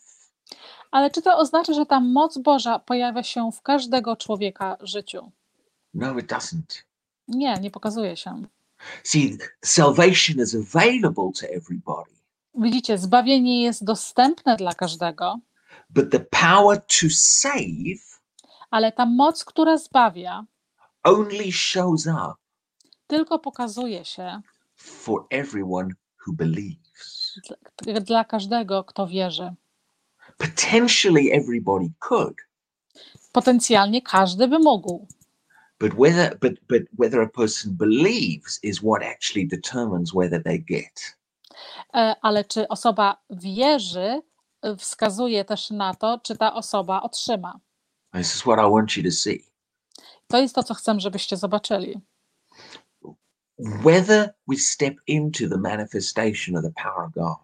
Ale 0.91 1.11
czy 1.11 1.21
to 1.21 1.37
oznacza, 1.37 1.73
że 1.73 1.85
ta 1.85 1.99
moc 1.99 2.37
Boża 2.37 2.79
pojawia 2.79 3.23
się 3.23 3.51
w 3.51 3.61
każdego 3.61 4.15
człowieka 4.15 4.77
życiu? 4.81 5.31
No, 5.93 6.19
it 6.19 6.31
doesn't. 6.31 6.83
Nie, 7.27 7.53
nie 7.53 7.71
pokazuje 7.71 8.17
się. 8.17 8.43
See, 9.03 9.37
salvation 9.61 10.43
is 10.43 10.55
available 10.55 11.31
to 11.39 11.47
everybody, 11.47 12.11
Widzicie, 12.55 12.97
zbawienie 12.97 13.63
jest 13.63 13.83
dostępne 13.83 14.55
dla 14.55 14.73
każdego, 14.73 15.39
but 15.89 16.11
the 16.11 16.19
power 16.19 16.81
to 16.81 17.07
save 17.09 18.11
ale 18.71 18.91
ta 18.91 19.05
moc, 19.05 19.45
która 19.45 19.77
zbawia, 19.77 20.45
only 21.03 21.51
shows 21.51 22.07
up 22.07 22.41
tylko 23.11 23.39
pokazuje 23.39 24.05
się 24.05 24.41
for 24.81 25.25
everyone 25.29 25.89
who 26.25 26.33
believes. 26.33 27.39
dla, 27.85 27.99
dla 27.99 28.23
każdego, 28.25 28.83
kto 28.83 29.07
wierzy. 29.07 29.53
Potentially, 30.37 31.31
everybody 31.31 31.91
could, 31.99 32.35
Potencjalnie 33.31 34.01
każdy 34.01 34.47
by 34.47 34.59
mógł, 34.59 35.07
but 35.79 35.93
whether 35.93 36.37
but 36.39 36.53
but 36.67 36.81
whether 36.99 37.21
a 37.21 37.29
person 37.29 37.73
believes 37.77 38.59
is 38.63 38.79
what 38.79 39.03
actually 39.03 39.47
determines 39.47 40.13
whether 40.13 40.43
they 40.43 40.59
get. 40.59 41.17
E, 41.93 42.15
ale 42.21 42.45
czy 42.45 42.67
osoba 42.67 43.17
wierzy, 43.29 44.21
e, 44.61 44.75
wskazuje 44.75 45.45
też 45.45 45.69
na 45.69 45.93
to, 45.93 46.19
czy 46.23 46.37
ta 46.37 46.53
osoba 46.53 47.01
otrzyma. 47.01 47.59
This 48.13 48.35
is 48.35 48.41
what 48.41 48.59
I 48.59 48.71
want 48.71 48.97
you 48.97 49.03
to 49.03 49.11
see. 49.11 49.51
To 50.27 50.37
jest 50.37 50.55
to, 50.55 50.63
co 50.63 50.73
chcę, 50.73 50.99
żebyście 50.99 51.37
zobaczyli. 51.37 51.99
Whether 53.83 54.33
we 54.47 54.57
step 54.57 54.93
into 55.07 55.47
the 55.49 55.57
manifestation 55.57 56.55
of 56.57 56.63
the 56.63 56.71
power 56.83 57.05
of 57.05 57.13
God 57.13 57.37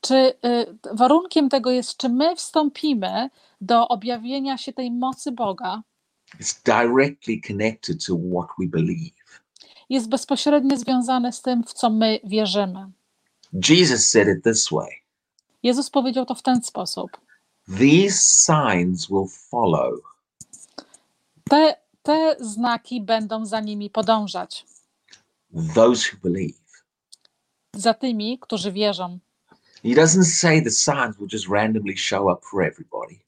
Czy 0.00 0.14
y, 0.14 0.34
warunkiem 0.94 1.48
tego 1.48 1.70
jest, 1.70 1.96
czy 1.96 2.08
my 2.08 2.36
wstąpimy 2.36 3.30
do 3.60 3.88
objawienia 3.88 4.58
się 4.58 4.72
tej 4.72 4.90
mocy 4.90 5.32
Boga, 5.32 5.82
is 6.40 6.62
directly 6.64 7.40
connected 7.48 8.06
to 8.06 8.14
what 8.16 8.48
we 8.58 8.66
believe. 8.66 9.12
jest 9.90 10.08
bezpośrednio 10.08 10.76
związane 10.76 11.32
z 11.32 11.42
tym, 11.42 11.64
w 11.64 11.72
co 11.72 11.90
my 11.90 12.20
wierzymy. 12.24 12.86
Jesus 13.68 14.08
said 14.08 14.28
it 14.28 14.44
this 14.44 14.70
way 14.70 14.90
Jezus 15.62 15.90
powiedział 15.90 16.26
to 16.26 16.34
w 16.34 16.42
ten 16.42 16.62
sposób. 16.62 17.10
These 17.78 18.18
signs 18.18 19.06
will 19.08 19.26
follow 19.50 20.00
Te, 21.50 21.76
te 22.02 22.36
znaki 22.40 23.00
będą 23.00 23.46
za 23.46 23.60
nimi 23.60 23.90
podążać, 23.90 24.66
those 25.74 26.10
who 26.12 26.18
believe. 26.22 26.58
za 27.76 27.94
tymi, 27.94 28.38
którzy 28.38 28.72
wierzą. 28.72 29.18
He 29.82 29.88
doesn't 29.88 30.24
say 30.24 30.62
the 30.62 30.70
signs 30.70 31.16
will 31.18 31.28
just 31.32 31.48
randomly 31.48 31.96
show 31.96 32.32
up 32.32 32.40
for 32.50 32.62
everybody. 32.62 33.18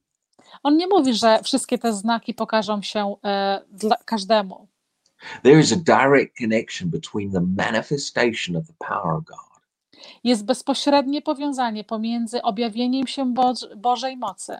On 0.62 0.76
nie 0.76 0.86
mówi, 0.86 1.14
że 1.14 1.42
wszystkie 1.42 1.78
te 1.78 1.92
znaki 1.92 2.34
pokażą 2.34 2.82
się 2.82 3.16
e, 3.24 3.60
dla 3.72 3.96
każdemu. 3.96 4.68
There 5.42 5.60
is 5.60 5.72
a 5.72 5.76
direct 5.76 6.38
connection 6.38 6.90
between 6.90 7.32
the 7.32 7.40
manifestation 7.40 8.56
of 8.56 8.66
the 8.66 8.74
power 8.78 9.14
of 9.16 9.24
God 9.24 9.38
Jest 10.24 10.44
bezpośrednie 10.44 11.22
powiązanie 11.22 11.84
pomiędzy 11.84 12.42
objawieniem 12.42 13.06
się 13.06 13.34
Boż- 13.34 13.76
Bożej 13.76 14.16
mocy 14.16 14.56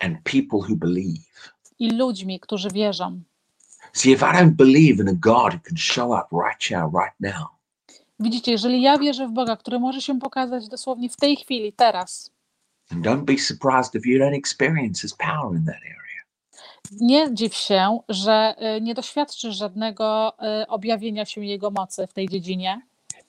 and 0.00 0.18
people 0.24 0.58
who 0.58 0.76
believe. 0.76 1.24
i 1.78 1.90
ludźmi, 1.90 2.40
którzy 2.40 2.68
wierzą. 2.70 3.22
See, 3.92 4.12
if 4.12 4.22
I 4.22 4.32
don't 4.32 4.56
believe 4.56 5.02
in 5.02 5.08
a 5.08 5.14
God 5.14 5.52
who 5.54 5.58
can 5.58 5.76
show 5.76 6.12
up 6.12 6.28
right 6.32 6.62
here, 6.62 6.88
right 6.88 7.14
now, 7.20 7.46
Widzicie, 8.20 8.52
jeżeli 8.52 8.82
ja 8.82 8.98
wierzę 8.98 9.28
w 9.28 9.32
Boga, 9.32 9.56
który 9.56 9.78
może 9.78 10.00
się 10.00 10.18
pokazać 10.18 10.68
dosłownie 10.68 11.08
w 11.08 11.16
tej 11.16 11.36
chwili, 11.36 11.72
teraz, 11.72 12.30
then 12.88 13.02
don't 13.02 13.24
be 13.24 13.38
surprised 13.38 13.94
if 13.94 14.08
you 14.08 14.18
don't 14.18 14.36
experience 14.36 15.02
His 15.02 15.14
power 15.14 15.56
in 15.56 15.64
that 15.64 15.76
area. 15.76 16.02
nie 17.00 17.34
dziw 17.34 17.54
się, 17.54 17.98
że 18.08 18.54
y, 18.76 18.80
nie 18.80 18.94
doświadczysz 18.94 19.56
żadnego 19.56 20.32
y, 20.62 20.66
objawienia 20.66 21.24
się 21.24 21.44
Jego 21.44 21.70
mocy 21.70 22.06
w 22.06 22.12
tej 22.12 22.28
dziedzinie. 22.28 22.82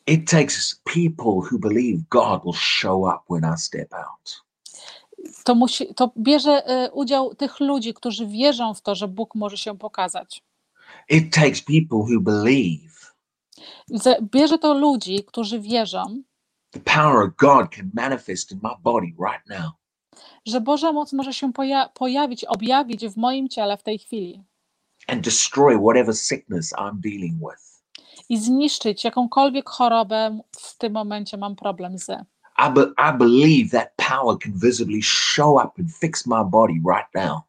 It 0.07 0.29
takes 0.31 0.81
people 0.83 1.49
who 1.51 1.59
believe 1.59 2.03
God 2.09 2.43
will 2.43 2.53
show 2.55 3.01
up 3.01 3.19
when 3.29 3.53
I 3.53 3.57
step 3.57 3.93
out. 3.93 4.43
To, 5.43 5.55
musi, 5.55 5.95
to 5.95 6.11
bierze 6.17 6.85
y, 6.85 6.91
udział 6.91 7.35
tych 7.35 7.59
ludzi, 7.59 7.93
którzy 7.93 8.27
wierzą 8.27 8.73
w 8.73 8.81
to, 8.81 8.95
że 8.95 9.07
Bóg 9.07 9.35
może 9.35 9.57
się 9.57 9.77
pokazać. 9.77 10.43
It 11.09 11.33
takes 11.33 11.61
people 11.61 11.97
who 11.97 12.21
believe 12.21 12.93
Ze- 13.89 14.21
Bierze 14.21 14.57
to 14.57 14.73
ludzi, 14.73 15.23
którzy 15.27 15.59
wierzą, 15.59 16.23
the 16.71 16.79
power 16.79 17.27
of 17.27 17.35
God 17.35 17.69
can 17.75 17.91
manifest 17.93 18.51
in 18.51 18.59
my 18.63 18.69
body 18.83 19.07
right 19.19 19.47
now. 19.49 19.71
że 20.45 20.61
Boża 20.61 20.91
moc 20.91 21.13
może 21.13 21.33
się 21.33 21.53
poja- 21.53 21.89
pojawić, 21.93 22.45
objawić 22.45 23.07
w 23.07 23.17
moim 23.17 23.49
ciele 23.49 23.77
w 23.77 23.83
tej 23.83 23.99
chwili 23.99 24.43
and 25.07 25.21
destroy 25.23 25.77
whatever 25.77 26.15
sickness 26.15 26.73
I'm 26.73 26.95
dealing 26.99 27.33
with. 27.39 27.83
i 28.29 28.37
zniszczyć 28.37 29.03
jakąkolwiek 29.03 29.69
chorobę 29.69 30.39
w 30.59 30.77
tym 30.77 30.93
momencie 30.93 31.37
mam 31.37 31.55
problem 31.55 31.97
z. 31.97 32.09
I, 32.59 32.71
be- 32.73 32.93
I 32.97 33.17
believe 33.17 33.69
that 33.71 33.89
power 34.09 34.37
can 34.39 34.53
visibly 34.59 35.01
show 35.03 35.65
up 35.65 35.71
and 35.79 35.91
fix 35.97 36.25
my 36.27 36.43
body 36.45 36.73
right 36.73 37.07
now. 37.15 37.41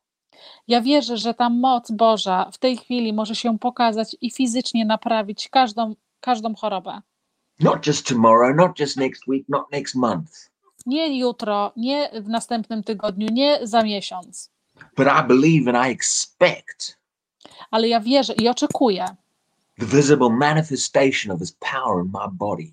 Ja 0.69 0.81
wierzę, 0.81 1.17
że 1.17 1.35
ta 1.35 1.51
moc 1.51 1.91
Boża 1.91 2.51
w 2.53 2.59
tej 2.59 2.77
chwili 2.77 3.13
może 3.13 3.35
się 3.35 3.59
pokazać 3.59 4.17
i 4.21 4.31
fizycznie 4.31 4.85
naprawić 4.85 5.49
każdą, 5.49 5.95
każdą 6.21 6.55
chorobę. 6.55 7.01
Not 7.61 7.87
just 7.87 8.07
tomorrow, 8.07 8.57
not 8.57 8.81
just 8.81 8.97
next 8.97 9.29
week, 9.29 9.49
not 9.49 9.73
next 9.73 9.95
month, 9.95 10.51
Nie 10.87 11.19
jutro, 11.19 11.73
nie 11.77 12.11
w 12.23 12.29
następnym 12.29 12.83
tygodniu, 12.83 13.29
nie 13.33 13.59
za 13.63 13.83
miesiąc, 13.83 14.51
but 14.97 15.07
I 15.07 15.29
believe 15.29 15.75
and 15.75 15.87
I 15.89 15.91
expect 15.91 16.99
ale 17.71 17.89
ja 17.89 18.01
wierzę 18.01 18.33
i 18.33 18.49
oczekuję, 18.49 19.07
the 19.79 19.87
visible 19.87 20.31
manifestation 20.31 21.33
of 21.33 21.41
His 21.41 21.53
power 21.53 22.05
in 22.05 22.11
my 22.13 22.29
body. 22.33 22.73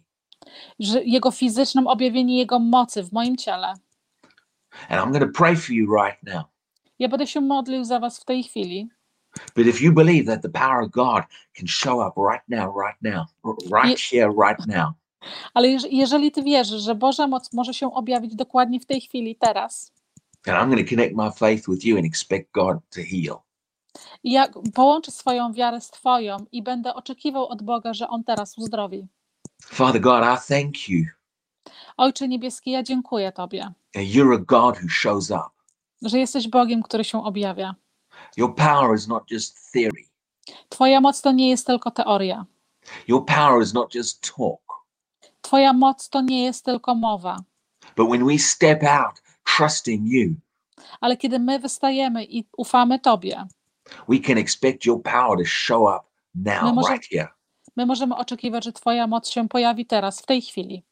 że 0.80 1.04
Jego 1.04 1.32
fizycznym 1.32 1.88
objawienie 1.88 2.38
Jego 2.38 2.60
mocy 2.60 3.04
w 3.04 3.12
moim 3.12 3.38
ciele. 3.38 3.74
And 4.90 5.02
I'm 5.02 5.12
going 5.12 5.34
to 5.34 5.40
pray 5.40 5.56
for 5.56 5.72
you 5.76 5.86
right 6.06 6.24
now. 6.24 6.44
Ja 7.02 7.08
będę 7.08 7.28
się 7.28 7.42
modlił 7.42 7.84
za 7.84 8.00
Was 8.00 8.20
w 8.20 8.26
tej 8.26 8.44
chwili, 8.44 8.90
But 9.56 9.68
if 9.68 9.84
you 9.86 9.94
believe 9.94 10.26
that 10.26 10.42
the 10.42 10.50
power 10.50 10.84
of 10.84 10.92
God 10.92 11.24
can 11.58 11.68
show 11.68 12.08
up 12.08 12.22
right 12.32 12.44
now, 12.50 12.76
right 12.76 13.02
now, 13.02 13.26
right 13.74 14.00
here, 14.00 14.30
right 14.48 14.68
now, 14.68 14.90
ale 15.54 15.68
jeż- 15.68 15.88
jeżeli 15.92 16.32
Ty 16.32 16.44
wierzysz, 16.44 16.82
że 16.82 16.96
Boża 16.96 17.28
moc 17.28 17.54
może 17.54 17.74
się 17.74 17.94
objawić 17.94 18.36
dokładnie 18.36 18.80
w 18.80 18.86
tej 18.86 19.02
chwili, 19.02 19.36
teraz, 19.36 19.94
then 20.44 20.56
I'm 20.56 20.70
going 20.70 20.90
to 20.90 20.96
connect 20.96 21.16
my 21.16 21.32
faith 21.32 21.64
with 21.70 21.86
you 21.86 21.98
and 21.98 22.06
expect 22.06 22.52
God 22.52 22.78
to 22.90 23.02
heal. 23.12 23.40
i 24.24 24.32
ja 24.32 24.48
połączę 24.74 25.12
swoją 25.12 25.54
wiarę 25.54 25.82
z 25.82 25.90
Twoją 25.92 26.38
i 26.52 26.64
będę 26.64 26.94
oczekiwał 26.94 27.48
od 27.48 27.62
Boga, 27.64 27.94
że 27.94 28.08
On 28.10 28.24
teraz 28.24 28.58
uzdrowi. 28.58 29.08
Father 29.64 30.02
God, 30.02 30.24
I 30.24 30.54
thank 30.54 30.90
you. 30.90 31.06
Ojcze 31.98 32.28
Niebieski, 32.28 32.72
ja 32.72 32.84
dziękuję 32.84 33.32
Tobie, 33.32 33.62
that 33.94 34.04
You're 34.04 34.36
a 34.36 34.38
God 34.38 34.78
who 34.78 34.90
shows 34.90 35.32
up. 35.32 35.50
Że 36.02 36.20
jesteś 36.20 36.48
Bogiem, 36.48 36.84
który 36.84 37.04
się 37.04 37.24
objawia. 37.26 37.76
Your 38.38 38.56
power 38.56 38.96
is 38.98 39.08
not 39.08 39.32
just 39.32 39.72
theory. 39.74 40.04
Twoja 40.70 41.02
moc 41.02 41.22
to 41.22 41.32
nie 41.32 41.50
jest 41.50 41.68
tylko 41.68 41.92
teoria. 41.92 42.46
Your 43.08 43.26
power 43.26 43.62
is 43.64 43.74
not 43.74 43.96
just 43.96 44.34
talk. 44.36 44.62
Twoja 45.42 45.74
moc 45.74 46.10
to 46.10 46.22
nie 46.22 46.44
jest 46.44 46.66
tylko 46.66 46.96
mowa. 46.96 47.38
But 47.98 48.10
when 48.10 48.26
we 48.28 48.38
step 48.40 48.84
out 48.84 49.22
trusting 49.58 50.02
you, 50.08 50.36
Ale 51.02 51.18
kiedy 51.18 51.40
my 51.40 51.60
wystajemy 51.60 52.26
i 52.26 52.46
ufamy 52.58 53.00
Tobie, 53.00 53.48
we 54.10 54.20
can 54.20 54.38
expect 54.38 54.86
your 54.86 55.02
power 55.04 55.38
to 55.38 55.46
show 55.46 55.82
up 55.82 56.06
now, 56.36 56.62
No 56.64 56.74
może- 56.74 56.94
right 56.94 57.06
here. 57.12 57.28
my 57.76 57.86
możemy 57.86 58.16
oczekiwać, 58.16 58.64
że 58.64 58.72
Twoja 58.74 59.08
moc 59.08 59.30
się 59.30 59.48
pojawi 59.50 59.86
teraz, 59.86 60.22
w 60.22 60.26
tej 60.26 60.42
chwili. 60.42 60.84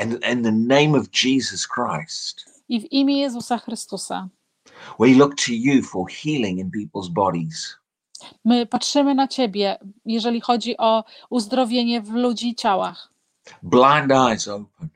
And 0.00 0.12
in 0.12 0.42
the 0.42 0.52
name 0.52 0.98
of 0.98 1.06
Jesus 1.24 1.68
Christ, 1.68 2.55
I 2.68 2.80
w 2.80 2.92
imię 2.92 3.18
Jezusa 3.20 3.58
Chrystusa. 3.58 4.28
we 4.98 5.06
look 5.08 5.34
to 5.34 5.52
you 5.52 5.82
for 5.82 6.10
healing 6.10 6.58
in 6.58 6.70
people's 6.70 7.08
bodies. 7.10 7.76
My 8.44 8.66
patrzymy 8.66 9.14
na 9.14 9.28
Ciebie, 9.28 9.78
jeżeli 10.04 10.40
chodzi 10.40 10.76
o 10.76 11.04
uzdrowienie 11.30 12.02
w 12.02 12.10
ludzi 12.10 12.54
ciałach. 12.54 13.12
Blind 13.62 14.12
eyes 14.12 14.48
open, 14.48 14.88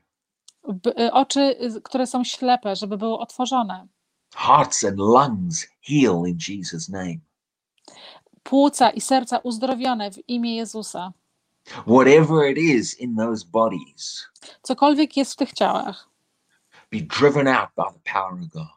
B- 0.67 0.93
y, 0.99 1.11
oczy, 1.11 1.39
y, 1.77 1.81
które 1.81 2.07
są 2.07 2.23
ślepe, 2.23 2.75
żeby 2.75 2.97
były 2.97 3.17
otworzone. 3.17 3.87
hearts 4.35 4.83
and 4.83 4.97
lungs 4.97 5.67
heal 5.87 6.23
in 6.27 6.37
Jesus' 6.49 6.89
name. 6.89 7.17
Płuca 8.43 8.89
i 8.89 9.01
serca 9.01 9.37
uzdrowione 9.37 10.11
w 10.11 10.29
imię 10.29 10.55
Jezusa. 10.55 11.13
Whatever 11.87 12.51
it 12.51 12.57
is 12.57 12.99
in 12.99 13.15
those 13.15 13.45
bodies, 13.51 14.25
Cokolwiek 14.61 15.17
jest 15.17 15.33
w 15.33 15.35
tych 15.35 15.53
ciałach, 15.53 16.09
be 16.91 17.01
driven 17.01 17.47
out 17.47 17.69
by 17.75 17.83
the 17.93 18.11
power 18.13 18.33
of 18.33 18.47
God. 18.49 18.67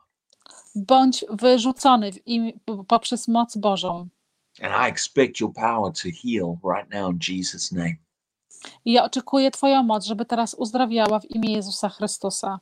bądź 0.75 1.25
wyrzucony 1.31 2.11
imię, 2.27 2.53
poprzez 2.89 3.29
moc 3.29 3.57
Bożą. 3.57 4.09
And 4.63 4.87
I 4.87 4.91
expect 4.91 5.41
your 5.41 5.53
power 5.53 5.93
to 5.93 6.09
heal 6.23 6.57
right 6.65 6.91
now 6.91 7.11
in 7.11 7.19
Jesus' 7.19 7.73
name. 7.73 7.97
I 8.85 8.93
ja 8.93 9.05
oczekuję 9.05 9.51
Twoją 9.51 9.83
moc, 9.83 10.05
żeby 10.05 10.25
teraz 10.25 10.55
uzdrawiała 10.55 11.21
w 11.21 11.31
imię 11.31 11.53
Jezusa 11.53 11.89
Chrystusa. 11.89 12.61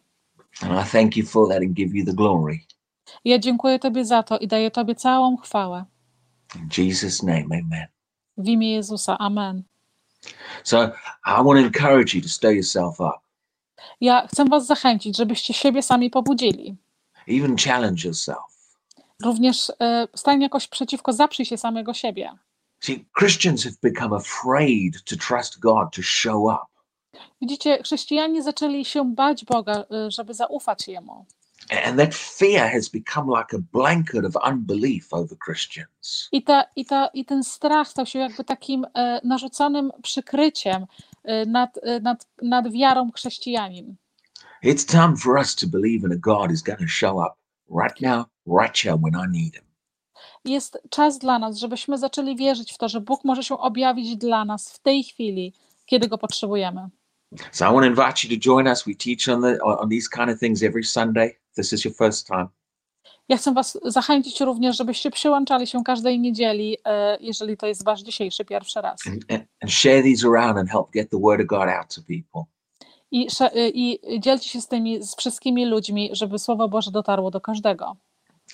And 0.61 0.87
I 0.87 0.91
thank 0.91 1.17
you 1.17 1.27
for 1.27 1.49
that 1.49 1.63
and 1.63 1.73
give 1.73 1.95
you 1.95 2.05
the 2.07 2.13
glory. 2.13 2.61
I 3.25 3.31
ja 3.31 3.39
dziękuję 3.39 3.79
Tobie 3.79 4.05
za 4.05 4.23
to 4.23 4.39
i 4.39 4.49
daję 4.49 4.71
Tobie 4.71 4.95
całą 4.95 5.37
chwałę. 5.37 5.85
In 6.57 6.69
Jesus' 6.79 7.23
name, 7.23 7.45
amen. 7.45 7.87
W 8.37 8.49
imię 8.49 8.73
Jezusa. 8.73 9.19
Amen. 9.19 9.63
So 10.65 10.93
I 11.27 11.43
want 11.45 11.61
to 11.61 11.67
encourage 11.67 12.15
you 12.15 12.23
to 12.23 12.29
stir 12.29 12.53
yourself 12.53 13.01
up, 13.01 13.22
Ja 14.01 14.27
chcę 14.27 14.45
Was 14.45 14.67
zachęcić, 14.67 15.17
żebyście 15.17 15.55
siebie 15.55 15.83
sami 15.83 16.11
pobudzili. 16.11 16.77
even 17.29 17.57
challenge 17.57 18.09
yourself. 18.09 18.53
Również 19.25 19.73
e, 19.81 20.09
stań 20.15 20.43
jakoś 20.43 20.69
przeciwko, 20.69 21.13
zaprzyj 21.13 21.47
się 21.47 21.57
samego 21.59 21.95
siebie. 21.95 22.33
See, 22.81 23.05
Christians 23.19 23.65
have 23.65 23.75
become 23.83 24.17
afraid 24.17 25.05
to 25.05 25.17
trust 25.17 25.59
God 25.61 25.93
to 25.97 26.03
show 26.03 26.43
up. 26.45 26.67
Widzicie, 27.41 27.79
chrześcijanie 27.83 28.43
zaczęli 28.43 28.85
się 28.85 29.15
bać 29.15 29.45
Boga, 29.45 29.85
e, 29.91 30.11
żeby 30.11 30.35
zaufać 30.35 30.89
Jemu. 30.89 31.27
And 31.87 31.97
that 31.99 32.15
fear 32.15 32.73
has 32.73 32.89
become 32.89 33.39
like 33.41 33.57
a 33.57 33.61
blanket 33.73 34.25
of 34.25 34.37
unbelief 34.53 35.13
over 35.13 35.39
Christians. 35.47 36.29
I, 36.33 36.43
ta, 36.43 36.65
i, 36.77 36.85
ta, 36.85 37.07
I 37.15 37.25
ten 37.25 37.45
strach 37.45 37.89
stał 37.89 38.07
się 38.07 38.19
jakby 38.19 38.45
takim 38.45 38.87
e, 38.95 39.21
narzuconym 39.25 39.93
przykryciem 40.03 40.87
nad, 41.47 41.79
e, 41.83 42.01
nad, 42.01 42.27
nad 42.43 42.73
wiarą 42.73 43.11
chrześcijanin. 43.11 43.97
It's 44.65 44.85
time 44.85 45.17
for 45.17 45.39
us 45.39 45.55
to 45.55 45.67
believe 45.67 46.07
in 46.07 46.13
a 46.13 46.17
God 46.17 46.51
who's 46.51 46.63
going 46.63 46.79
to 46.79 46.89
show 46.89 47.19
up 47.19 47.35
right 47.69 48.01
now, 48.01 48.27
right 48.47 48.79
here 48.79 48.97
when 48.97 49.15
I 49.15 49.27
need 49.29 49.55
him. 49.55 49.65
Jest 50.45 50.79
czas 50.91 51.19
dla 51.19 51.39
nas, 51.39 51.59
żebyśmy 51.59 51.99
zaczęli 51.99 52.37
wierzyć 52.37 52.73
w 52.73 52.79
to, 52.79 52.89
że 52.89 53.01
Bóg 53.01 53.25
może 53.25 53.43
się 53.43 53.59
objawić 53.59 54.17
dla 54.17 54.45
nas 54.45 54.73
w 54.73 54.79
tej 54.79 55.05
chwili, 55.05 55.55
kiedy 55.87 56.09
go 56.09 56.19
potrzebujemy. 56.19 56.89
So 57.53 57.65
I 57.65 57.73
want 57.73 57.85
to 57.85 57.87
invite 57.87 58.25
you 58.25 58.31
to 58.31 58.37
join 58.37 58.67
us. 58.67 58.85
We 58.85 58.95
teach 58.95 59.29
on 59.29 59.43
the 59.43 59.59
on 59.65 59.89
these 59.89 60.09
kind 60.09 60.31
of 60.31 60.39
things 60.39 60.63
every 60.63 60.85
Sunday. 60.85 61.39
This 61.57 61.73
is 61.73 61.85
your 61.85 61.95
first 61.95 62.27
time. 62.27 62.49
Ja 63.29 63.37
chcę 63.37 63.55
Was 63.55 63.79
zachęcić 63.85 64.41
również, 64.41 64.77
żebyście 64.77 65.11
przyłączali 65.11 65.67
się 65.67 65.85
każdej 65.85 66.21
niedzieli, 66.21 66.77
e, 66.85 67.17
jeżeli 67.21 67.57
to 67.57 67.67
jest 67.67 67.85
Wasz 67.85 68.03
dzisiejszy 68.03 68.45
pierwszy 68.45 68.81
raz. 68.81 69.07
and, 69.07 69.33
and, 69.33 69.45
and 69.63 69.73
share 69.73 70.03
these 70.03 70.29
around 70.29 70.59
and 70.59 70.71
help 70.71 70.91
get 70.91 71.11
the 71.11 71.19
word 71.21 71.41
of 71.41 71.47
God 71.47 71.69
out 71.69 71.95
to 71.95 72.01
people. 72.03 72.43
I, 73.11 73.27
e, 73.41 73.69
I 73.69 74.01
dzielcie 74.21 74.49
się 74.49 74.61
z 74.61 74.69
tymi, 74.69 75.03
z 75.03 75.17
wszystkimi 75.17 75.67
ludźmi, 75.67 76.11
żeby 76.13 76.39
Słowo 76.39 76.69
Boże 76.69 76.91
dotarło 76.91 77.31
do 77.31 77.41
każdego. 77.41 77.97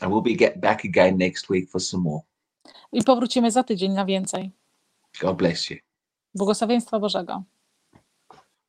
And 0.01 0.13
we'll 0.13 0.23
be 0.23 0.35
get 0.35 0.61
back 0.61 0.85
again 0.85 1.19
next 1.19 1.51
week 1.51 1.71
for 1.71 1.81
some 1.83 2.03
more. 2.03 2.21
I 2.93 3.05
powrócimy 3.05 3.51
za 3.51 3.63
tydzień 3.63 3.93
na 3.93 4.05
więcej. 4.05 4.51
God 5.21 5.37
bless 5.37 5.71
you. 5.71 5.77
Błogosławieństwa 6.35 6.99
Bożego. 6.99 7.43